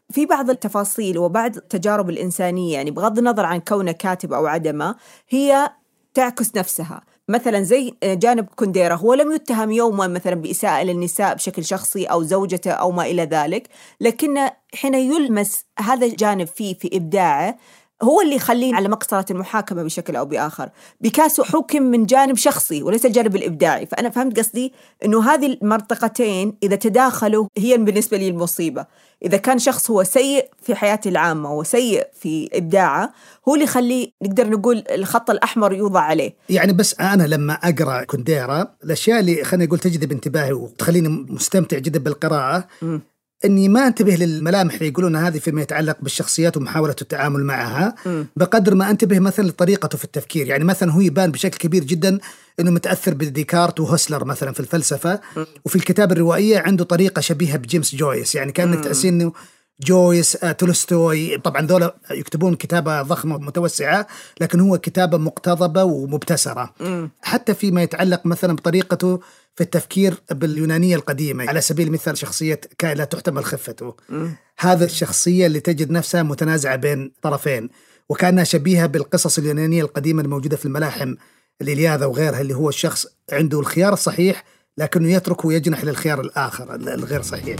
في 0.09 0.25
بعض 0.25 0.49
التفاصيل 0.49 1.17
وبعض 1.17 1.55
التجارب 1.57 2.09
الإنسانية 2.09 2.73
يعني 2.73 2.91
بغض 2.91 3.17
النظر 3.17 3.45
عن 3.45 3.59
كونه 3.59 3.91
كاتب 3.91 4.33
أو 4.33 4.47
عدمه 4.47 4.95
هي 5.29 5.69
تعكس 6.13 6.55
نفسها. 6.55 7.01
مثلا 7.29 7.63
زي 7.63 7.93
جانب 8.03 8.45
كونديرا 8.55 8.95
هو 8.95 9.13
لم 9.13 9.31
يتهم 9.31 9.71
يوما 9.71 10.07
مثلا 10.07 10.35
بإساءة 10.35 10.83
للنساء 10.83 11.35
بشكل 11.35 11.65
شخصي 11.65 12.05
أو 12.05 12.23
زوجته 12.23 12.71
أو 12.71 12.91
ما 12.91 13.05
إلى 13.05 13.23
ذلك 13.23 13.67
لكن 14.01 14.49
حين 14.73 14.93
يلمس 14.93 15.65
هذا 15.79 16.05
الجانب 16.05 16.47
فيه 16.47 16.73
في 16.73 16.89
إبداعه 16.93 17.57
هو 18.03 18.21
اللي 18.21 18.35
يخليه 18.35 18.75
على 18.75 18.89
مقصرة 18.89 19.25
المحاكمة 19.31 19.83
بشكل 19.83 20.15
أو 20.15 20.25
بآخر. 20.25 20.69
بيكاسو 21.01 21.43
حكم 21.43 21.83
من 21.83 22.05
جانب 22.05 22.37
شخصي 22.37 22.83
وليس 22.83 23.05
الجانب 23.05 23.35
الإبداعي. 23.35 23.85
فأنا 23.85 24.09
فهمت 24.09 24.39
قصدي 24.39 24.73
أنه 25.05 25.33
هذه 25.33 25.45
المنطقتين 25.45 26.57
إذا 26.63 26.75
تداخلوا 26.75 27.47
هي 27.57 27.77
بالنسبة 27.77 28.17
لي 28.17 28.27
المصيبة. 28.27 28.85
إذا 29.25 29.37
كان 29.37 29.59
شخص 29.59 29.91
هو 29.91 30.03
سيء 30.03 30.49
في 30.61 30.75
حياته 30.75 31.09
العامة 31.09 31.53
وسيء 31.53 32.07
في 32.13 32.49
إبداعه 32.53 33.13
هو 33.47 33.53
اللي 33.53 33.65
يخليه 33.65 34.11
نقدر 34.23 34.49
نقول 34.49 34.83
الخط 34.91 35.29
الأحمر 35.29 35.73
يوضع 35.73 36.01
عليه. 36.01 36.35
يعني 36.49 36.73
بس 36.73 36.99
أنا 36.99 37.23
لما 37.23 37.53
أقرأ 37.53 38.03
كونديرا 38.03 38.67
الأشياء 38.83 39.19
اللي 39.19 39.43
خليني 39.43 39.65
أقول 39.65 39.79
تجذب 39.79 40.11
انتباهي 40.11 40.53
وتخليني 40.53 41.09
مستمتع 41.09 41.77
جدا 41.77 41.99
بالقراءة 41.99 42.67
م. 42.81 42.99
إني 43.45 43.69
ما 43.69 43.87
أنتبه 43.87 44.15
للملامح 44.15 44.73
اللي 44.73 44.87
يقولون 44.87 45.15
هذه 45.15 45.37
فيما 45.39 45.61
يتعلق 45.61 45.97
بالشخصيات 46.01 46.57
ومحاولة 46.57 46.95
التعامل 47.01 47.43
معها 47.43 47.95
م. 48.05 48.23
بقدر 48.35 48.75
ما 48.75 48.89
أنتبه 48.89 49.19
مثلا 49.19 49.47
لطريقته 49.47 49.97
في 49.97 50.03
التفكير 50.03 50.47
يعني 50.47 50.63
مثلا 50.63 50.91
هو 50.91 51.01
يبان 51.01 51.31
بشكل 51.31 51.57
كبير 51.57 51.83
جدا 51.83 52.19
إنه 52.59 52.71
متأثر 52.71 53.13
بديكارت 53.13 53.79
وهوسلر 53.79 54.25
مثلا 54.25 54.51
في 54.51 54.59
الفلسفة 54.59 55.19
م. 55.37 55.43
وفي 55.65 55.75
الكتابة 55.75 56.13
الروائية 56.13 56.59
عنده 56.59 56.83
طريقة 56.83 57.19
شبيهة 57.19 57.57
بجيمس 57.57 57.95
جويس 57.95 58.35
يعني 58.35 58.51
كأنك 58.51 58.83
تحسين 58.83 59.21
إنه 59.21 59.33
جويس 59.81 60.43
آه، 60.43 60.51
تولستوي 60.51 61.37
طبعا 61.37 61.61
ذولا 61.61 61.95
يكتبون 62.11 62.55
كتابة 62.55 63.01
ضخمة 63.01 63.37
متوسعة 63.37 64.07
لكن 64.41 64.59
هو 64.59 64.77
كتابة 64.77 65.17
مقتضبة 65.17 65.83
ومبتسرة 65.83 66.73
م. 66.79 67.07
حتى 67.21 67.53
فيما 67.53 67.83
يتعلق 67.83 68.25
مثلا 68.25 68.55
بطريقته 68.55 69.19
في 69.57 69.63
التفكير 69.63 70.13
باليونانية 70.31 70.95
القديمة 70.95 71.49
على 71.49 71.61
سبيل 71.61 71.87
المثال 71.87 72.17
شخصية 72.17 72.61
كائن 72.77 72.97
لا 72.97 73.03
تحتمل 73.03 73.45
خفته 73.45 73.95
م. 74.09 74.27
هذا 74.59 74.85
الشخصية 74.85 75.45
اللي 75.45 75.59
تجد 75.59 75.91
نفسها 75.91 76.23
متنازعة 76.23 76.75
بين 76.75 77.11
طرفين 77.21 77.69
وكأنها 78.09 78.43
شبيهة 78.43 78.85
بالقصص 78.85 79.37
اليونانية 79.37 79.81
القديمة 79.83 80.21
الموجودة 80.21 80.57
في 80.57 80.65
الملاحم 80.65 81.15
الإلياذة 81.61 82.05
وغيرها 82.05 82.41
اللي 82.41 82.53
هو 82.53 82.69
الشخص 82.69 83.07
عنده 83.31 83.59
الخيار 83.59 83.93
الصحيح 83.93 84.43
لكنه 84.77 85.11
يترك 85.11 85.45
ويجنح 85.45 85.83
للخيار 85.83 86.21
الآخر 86.21 86.75
الغير 86.75 87.21
صحيح 87.21 87.57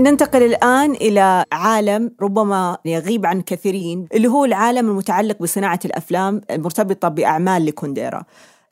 ننتقل 0.00 0.42
الآن 0.42 0.92
إلى 0.92 1.44
عالم 1.52 2.12
ربما 2.22 2.78
يغيب 2.84 3.26
عن 3.26 3.42
كثيرين 3.42 4.06
اللي 4.14 4.28
هو 4.28 4.44
العالم 4.44 4.88
المتعلق 4.90 5.36
بصناعة 5.42 5.80
الأفلام 5.84 6.40
المرتبطة 6.50 7.08
بأعمال 7.08 7.66
لكونديرا. 7.66 8.24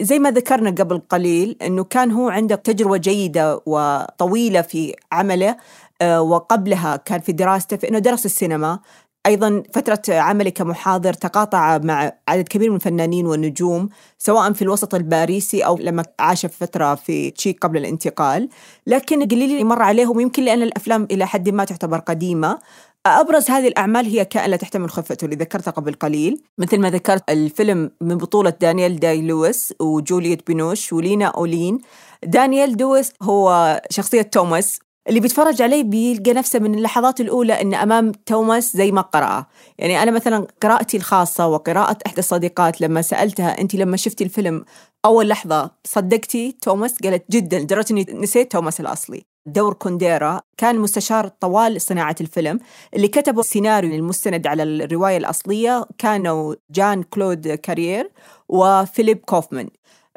زي 0.02 0.18
ما 0.18 0.30
ذكرنا 0.30 0.70
قبل 0.70 0.98
قليل 0.98 1.56
أنه 1.62 1.84
كان 1.84 2.10
هو 2.10 2.28
عنده 2.28 2.54
تجربة 2.54 2.96
جيدة 2.96 3.60
وطويلة 3.66 4.60
في 4.60 4.94
عمله 5.12 5.56
آه، 6.02 6.22
وقبلها 6.22 6.96
كان 6.96 7.20
في 7.20 7.32
دراسته 7.32 7.76
في 7.76 7.88
أنه 7.88 7.98
درس 7.98 8.26
السينما. 8.26 8.78
أيضا 9.26 9.62
فترة 9.74 10.14
عملي 10.14 10.50
كمحاضر 10.50 11.12
تقاطع 11.12 11.78
مع 11.78 12.12
عدد 12.28 12.48
كبير 12.48 12.70
من 12.70 12.76
الفنانين 12.76 13.26
والنجوم 13.26 13.88
سواء 14.18 14.52
في 14.52 14.62
الوسط 14.62 14.94
الباريسي 14.94 15.60
أو 15.66 15.78
لما 15.78 16.04
عاش 16.20 16.46
فترة 16.46 16.94
في 16.94 17.30
تشيك 17.30 17.58
قبل 17.64 17.78
الانتقال. 17.78 18.48
لكن 18.86 19.28
قليل 19.28 19.64
مر 19.66 19.82
عليهم 19.82 20.20
يمكن 20.20 20.42
لأن 20.44 20.62
الأفلام 20.62 21.08
إلى 21.10 21.26
حد 21.26 21.48
ما 21.48 21.64
تعتبر 21.64 21.98
قديمة. 21.98 22.58
أبرز 23.06 23.50
هذه 23.50 23.68
الأعمال 23.68 24.06
هي 24.06 24.24
كائن 24.24 24.50
لا 24.50 24.56
تحتمل 24.56 24.90
خفته 24.90 25.24
اللي 25.24 25.36
ذكرتها 25.36 25.70
قبل 25.70 25.94
قليل. 25.94 26.42
مثل 26.58 26.78
ما 26.80 26.90
ذكرت 26.90 27.30
الفيلم 27.30 27.90
من 28.00 28.16
بطولة 28.18 28.50
دانيال 28.50 29.00
داي 29.00 29.22
لويس 29.22 29.74
وجولييت 29.80 30.46
بينوش 30.46 30.92
ولينا 30.92 31.26
أولين. 31.26 31.78
دانيال 32.24 32.76
دويس 32.76 33.12
هو 33.22 33.80
شخصية 33.90 34.22
توماس. 34.22 34.80
اللي 35.08 35.20
بيتفرج 35.20 35.62
عليه 35.62 35.82
بيلقى 35.82 36.32
نفسه 36.32 36.58
من 36.58 36.74
اللحظات 36.74 37.20
الأولى 37.20 37.60
أن 37.60 37.74
أمام 37.74 38.12
توماس 38.12 38.76
زي 38.76 38.92
ما 38.92 39.00
قرأه 39.00 39.46
يعني 39.78 40.02
أنا 40.02 40.10
مثلا 40.10 40.46
قراءتي 40.62 40.96
الخاصة 40.96 41.46
وقراءة 41.46 41.98
إحدى 42.06 42.18
الصديقات 42.18 42.80
لما 42.80 43.02
سألتها 43.02 43.60
أنت 43.60 43.74
لما 43.74 43.96
شفتي 43.96 44.24
الفيلم 44.24 44.64
أول 45.04 45.28
لحظة 45.28 45.70
صدقتي؟ 45.84 46.56
توماس 46.60 46.98
قالت 47.02 47.24
جدا 47.30 47.58
لدرجة 47.58 47.86
أني 47.92 48.06
نسيت 48.12 48.52
توماس 48.52 48.80
الأصلي. 48.80 49.24
دور 49.46 49.72
كونديرا 49.72 50.40
كان 50.56 50.78
مستشار 50.78 51.28
طوال 51.28 51.80
صناعة 51.80 52.16
الفيلم 52.20 52.60
اللي 52.94 53.08
كتبوا 53.08 53.40
السيناريو 53.40 53.94
المستند 53.94 54.46
على 54.46 54.62
الرواية 54.62 55.16
الأصلية 55.16 55.86
كانوا 55.98 56.54
جان 56.70 57.02
كلود 57.02 57.48
كارير 57.48 58.10
وفيليب 58.48 59.18
كوفمان. 59.18 59.68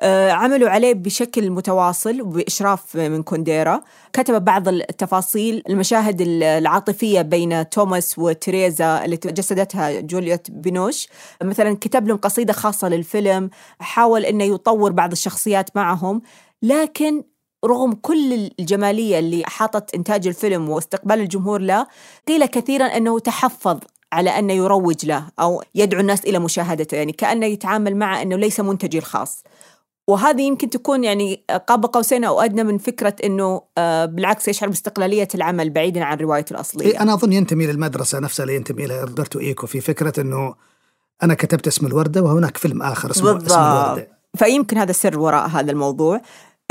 عملوا 0.04 0.70
عليه 0.70 0.94
بشكل 0.94 1.50
متواصل 1.50 2.22
وبإشراف 2.22 2.96
من 2.96 3.24
كونديرا. 3.24 3.82
كتب 4.14 4.46
بعض 4.46 4.68
التفاصيل 4.68 5.64
المشاهد 5.70 6.22
العاطفية 6.22 7.22
بين 7.22 7.70
توماس 7.70 8.20
وتريزا 8.20 9.06
اللي 9.06 9.16
جسدتها 9.18 10.00
جولييت 10.02 10.52
بينوش. 10.52 11.08
مثلا 11.44 11.78
كتب 11.82 12.08
لهم 12.08 12.18
قصيدة 12.18 12.54
خاصة 12.54 12.90
للفيلم 12.90 13.50
حاول 13.80 14.26
أنه 14.26 14.44
يطور 14.44 14.92
بعض 14.92 15.12
الشخصيات 15.12 15.70
معهم 15.76 16.22
لكن 16.62 17.24
رغم 17.66 17.94
كل 17.94 18.50
الجمالية 18.60 19.20
اللي 19.20 19.44
حاطت 19.46 19.96
إنتاج 19.96 20.28
الفيلم 20.28 20.70
واستقبال 20.70 21.20
الجمهور 21.20 21.62
له 21.62 21.88
قيل 22.28 22.46
كثيرا 22.46 22.86
أنه 22.86 23.20
تحفظ 23.20 23.80
على 24.14 24.30
أنه 24.30 24.54
يروج 24.54 25.06
له 25.06 25.26
أو 25.40 25.64
يدعو 25.76 26.02
الناس 26.02 26.26
إلى 26.26 26.40
مشاهدته 26.40 26.96
يعني 26.98 27.12
كأنه 27.12 27.46
يتعامل 27.46 27.96
معه 27.96 28.22
أنه 28.22 28.36
ليس 28.36 28.60
منتجي 28.60 28.98
الخاص. 28.98 29.44
وهذه 30.08 30.42
يمكن 30.42 30.70
تكون 30.70 31.04
يعني 31.04 31.44
قاب 31.68 31.86
قوسين 31.86 32.24
أو 32.24 32.42
أدنى 32.42 32.64
من 32.64 32.78
فكرة 32.78 33.16
إنه 33.24 33.62
آه، 33.78 34.06
بالعكس 34.06 34.48
يشعر 34.48 34.70
باستقلالية 34.70 35.28
العمل 35.36 35.70
بعيدا 35.70 36.04
عن 36.04 36.18
روايته 36.18 36.54
الأصلية. 36.54 36.86
إيه 36.86 37.02
أنا 37.02 37.14
أظن 37.14 37.34
ينتمي 37.34 37.68
للمدرسة 37.68 38.20
نفسها 38.20 38.44
اللي 38.44 38.56
ينتمي 38.56 38.86
إلى 38.86 39.02
روبرتو 39.02 39.40
إيكو 39.40 39.68
في 39.68 39.82
فكرة 39.82 40.22
إنه 40.22 40.56
أنا 41.24 41.34
كتبت 41.34 41.68
اسم 41.68 41.88
الوردة 41.88 42.22
وهناك 42.22 42.58
فيلم 42.58 42.82
آخر 42.82 43.12
اسمه 43.12 43.32
بالضبط. 43.32 43.52
اسم 43.52 43.60
الورده. 43.62 44.08
فيمكن 44.38 44.78
هذا 44.78 44.90
السر 44.90 45.20
وراء 45.20 45.48
هذا 45.48 45.72
الموضوع 45.72 46.22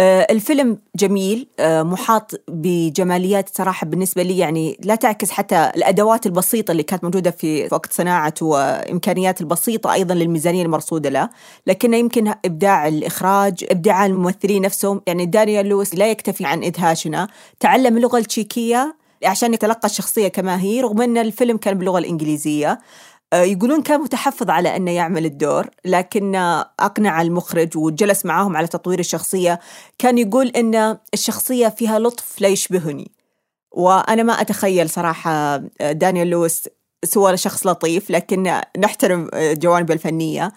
الفيلم 0.03 0.79
جميل 0.97 1.47
آه، 1.59 1.83
محاط 1.83 2.33
بجماليات 2.49 3.57
صراحة 3.57 3.87
بالنسبة 3.87 4.23
لي 4.23 4.39
يعني 4.39 4.79
لا 4.85 4.95
تعكس 4.95 5.31
حتى 5.31 5.71
الأدوات 5.77 6.27
البسيطة 6.27 6.73
اللي 6.73 6.83
كانت 6.83 7.05
موجودة 7.05 7.31
في 7.31 7.69
وقت 7.73 7.93
صناعته 7.93 8.47
وإمكانيات 8.47 9.41
البسيطة 9.41 9.93
أيضا 9.93 10.15
للميزانية 10.15 10.63
المرصودة 10.63 11.11
له. 11.11 11.31
لكنه 11.67 11.97
يمكن 11.97 12.35
إبداع 12.45 12.89
الإخراج 12.89 13.65
إبداع 13.71 14.07
الممثلين 14.07 14.63
نفسهم. 14.63 15.01
يعني 15.07 15.27
دانيال 15.27 15.67
لويس 15.67 15.95
لا 15.95 16.11
يكتفي 16.11 16.45
عن 16.45 16.65
إدهاشنا. 16.65 17.29
تعلم 17.61 17.97
اللغة 17.97 18.19
التشيكية 18.19 18.97
عشان 19.25 19.55
يتلقى 19.55 19.87
الشخصية 19.89 20.29
كما 20.29 20.61
هي 20.61 20.81
رغم 20.81 21.03
أن 21.03 21.19
الفيلم 21.19 21.57
كان 21.57 21.79
باللغة 21.79 21.99
الإنجليزية. 21.99 22.71
آه، 22.71 22.79
يقولون 23.35 23.83
كان 23.83 24.01
متحفظ 24.01 24.51
على 24.51 24.77
أنه 24.77 24.91
يعمل 24.91 25.25
الدور 25.25 25.67
لكن 25.85 26.35
أقنع 26.81 27.23
المخرج 27.23 27.77
وجلس 27.77 28.27
معاهم 28.27 28.57
على 28.57 28.67
تطوير 28.67 28.99
الشخصية 28.99 29.61
كان 29.99 30.19
يقول 30.19 30.49
أن 30.49 30.99
الشخصية 31.15 31.69
فيها 31.69 31.99
لطف 31.99 32.41
لا 32.41 32.49
يشبهني. 32.49 33.11
وأنا 33.73 34.23
ما 34.23 34.33
أتخيل 34.33 34.91
صراحة 34.91 35.31
آه، 35.81 35.93
دانيال 35.93 36.29
لويس 36.31 36.69
سوى 37.05 37.37
شخص 37.37 37.67
لطيف 37.67 38.11
لكن 38.11 38.61
نحترم 38.79 39.29
آه، 39.35 39.53
جوانبه 39.53 39.95
الفنية. 39.95 40.53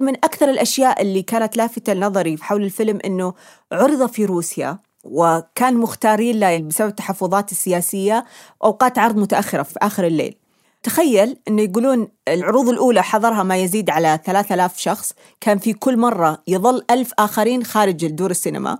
من 0.00 0.14
أكثر 0.14 0.50
الأشياء 0.50 1.02
اللي 1.02 1.22
كانت 1.22 1.56
لافتة 1.56 1.92
لنظري 1.92 2.36
حول 2.40 2.62
الفيلم 2.62 2.98
أنه 3.04 3.34
عرض 3.72 4.06
في 4.06 4.24
روسيا 4.24 4.78
وكان 5.04 5.76
مختارين 5.76 6.40
له 6.40 6.58
بسبب 6.58 6.88
التحفظات 6.88 7.52
السياسية 7.52 8.24
أوقات 8.64 8.98
عرض 8.98 9.16
متأخرة 9.16 9.62
في 9.62 9.78
آخر 9.82 10.06
الليل. 10.06 10.36
تخيل 10.82 11.36
أنه 11.48 11.62
يقولون 11.62 12.08
العروض 12.28 12.68
الأولى 12.68 13.02
حضرها 13.02 13.42
ما 13.42 13.56
يزيد 13.56 13.90
على 13.90 14.20
3000 14.24 14.78
شخص 14.78 15.12
كان 15.40 15.58
في 15.58 15.72
كل 15.72 15.96
مرة 15.96 16.42
يظل 16.46 16.82
ألف 16.90 17.12
آخرين 17.18 17.64
خارج 17.64 18.04
الدور 18.04 18.30
السينما 18.30 18.78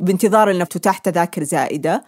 بانتظار 0.00 0.50
أنه 0.50 0.64
تتاح 0.64 0.98
تذاكر 0.98 1.42
زائدة. 1.42 2.04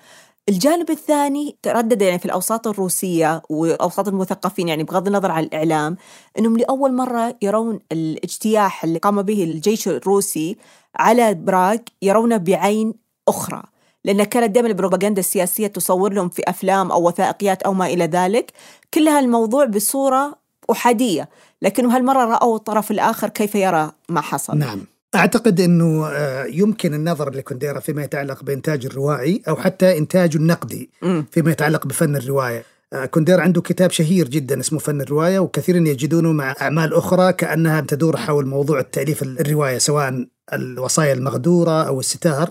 الجانب 0.48 0.90
الثاني 0.90 1.56
تردد 1.62 2.02
يعني 2.02 2.18
في 2.18 2.24
الأوساط 2.24 2.66
الروسية 2.66 3.42
وأوساط 3.50 4.08
المثقفين 4.08 4.68
يعني 4.68 4.84
بغض 4.84 5.06
النظر 5.06 5.30
عن 5.30 5.42
الإعلام 5.44 5.96
أنهم 6.38 6.56
لأول 6.56 6.92
مرة 6.92 7.36
يرون 7.42 7.80
الاجتياح 7.92 8.84
اللي 8.84 8.98
قام 8.98 9.22
به 9.22 9.44
الجيش 9.44 9.88
الروسي 9.88 10.56
على 10.96 11.34
براغ 11.34 11.76
يرونه 12.02 12.36
بعين 12.36 12.94
أخرى. 13.28 13.62
لأن 14.04 14.24
كانت 14.24 14.54
دائما 14.54 14.68
البروباغندا 14.68 15.20
السياسية 15.20 15.66
تصور 15.66 16.12
لهم 16.12 16.28
في 16.28 16.42
أفلام 16.48 16.92
أو 16.92 17.08
وثائقيات 17.08 17.62
أو 17.62 17.74
ما 17.74 17.86
إلى 17.86 18.04
ذلك. 18.04 18.52
كلها 18.94 19.20
الموضوع 19.20 19.64
بصورة 19.64 20.34
أحادية 20.70 21.28
لكن 21.62 21.86
هالمرة 21.86 22.24
رأوا 22.24 22.56
الطرف 22.56 22.90
الآخر 22.90 23.28
كيف 23.28 23.54
يرى 23.54 23.92
ما 24.08 24.20
حصل. 24.20 24.58
نعم. 24.58 24.80
أعتقد 25.14 25.60
أنه 25.60 26.06
آه، 26.06 26.44
يمكن 26.44 26.94
النظر 26.94 27.30
لكونديرا 27.30 27.80
فيما 27.80 28.04
يتعلق 28.04 28.42
بإنتاج 28.42 28.86
الروائي 28.86 29.42
أو 29.48 29.56
حتى 29.56 29.98
إنتاج 29.98 30.36
النقدي 30.36 30.90
فيما 31.30 31.50
يتعلق 31.50 31.86
بفن 31.86 32.16
الرواية. 32.16 32.64
آه، 32.92 33.04
كونديرا 33.04 33.40
عنده 33.40 33.60
كتاب 33.60 33.90
شهير 33.90 34.28
جدا 34.28 34.60
اسمه 34.60 34.78
فن 34.78 35.00
الرواية 35.00 35.38
وكثيرا 35.38 35.78
يجدونه 35.78 36.32
مع 36.32 36.54
أعمال 36.60 36.94
أخرى 36.94 37.32
كأنها 37.32 37.80
تدور 37.80 38.16
حول 38.16 38.46
موضوع 38.46 38.80
التأليف 38.80 39.22
الرواية 39.22 39.78
سواء 39.78 40.26
الوصايا 40.52 41.12
المغدورة 41.12 41.82
أو 41.82 42.00
الستار 42.00 42.50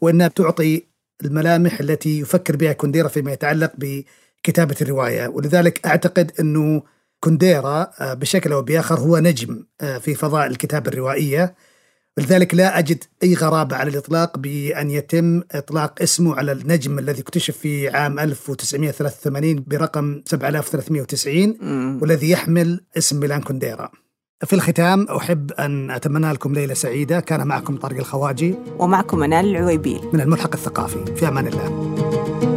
وأنها 0.00 0.28
تعطي 0.28 0.91
الملامح 1.24 1.80
التي 1.80 2.20
يفكر 2.20 2.56
بها 2.56 2.72
كونديرا 2.72 3.08
فيما 3.08 3.32
يتعلق 3.32 3.72
بكتابة 3.78 4.76
الرواية. 4.82 5.28
ولذلك 5.28 5.86
أعتقد 5.86 6.32
أنه 6.40 6.82
كونديرا 7.20 7.90
آه، 8.00 8.14
بشكل 8.14 8.52
أو 8.52 8.62
بآخر 8.62 9.00
هو 9.00 9.18
نجم 9.18 9.64
في 10.00 10.14
فضاء 10.14 10.46
الكتابة 10.46 10.90
الروائية. 10.90 11.54
ولذلك 12.18 12.54
لا 12.54 12.78
أجد 12.78 13.04
أي 13.22 13.34
غرابة 13.34 13.76
على 13.76 13.90
الإطلاق 13.90 14.38
بأن 14.38 14.90
يتم 14.90 15.42
إطلاق 15.52 16.02
اسمه 16.02 16.36
على 16.36 16.52
النجم 16.52 16.98
الذي 16.98 17.20
اكتشف 17.20 17.56
في 17.58 17.88
عام 17.88 18.18
1983 18.18 19.64
برقم 19.66 20.22
7390 20.26 22.02
والذي 22.02 22.30
يحمل 22.30 22.80
اسم 22.96 23.20
ميلان 23.20 23.40
كونديرا. 23.40 23.90
في 24.46 24.52
الختام 24.52 25.06
أحب 25.16 25.52
أن 25.52 25.90
أتمنى 25.90 26.32
لكم 26.32 26.54
ليلة 26.54 26.74
سعيدة. 26.74 27.20
كان 27.20 27.46
معكم 27.46 27.76
طارق 27.76 27.96
الخواجي. 27.96 28.54
ومعكم 28.78 29.18
منال 29.18 29.56
العويبيل. 29.56 30.00
من 30.12 30.20
الملحق 30.20 30.52
الثقافي. 30.54 31.16
في 31.16 31.28
أمان 31.28 31.46
الله. 31.46 32.51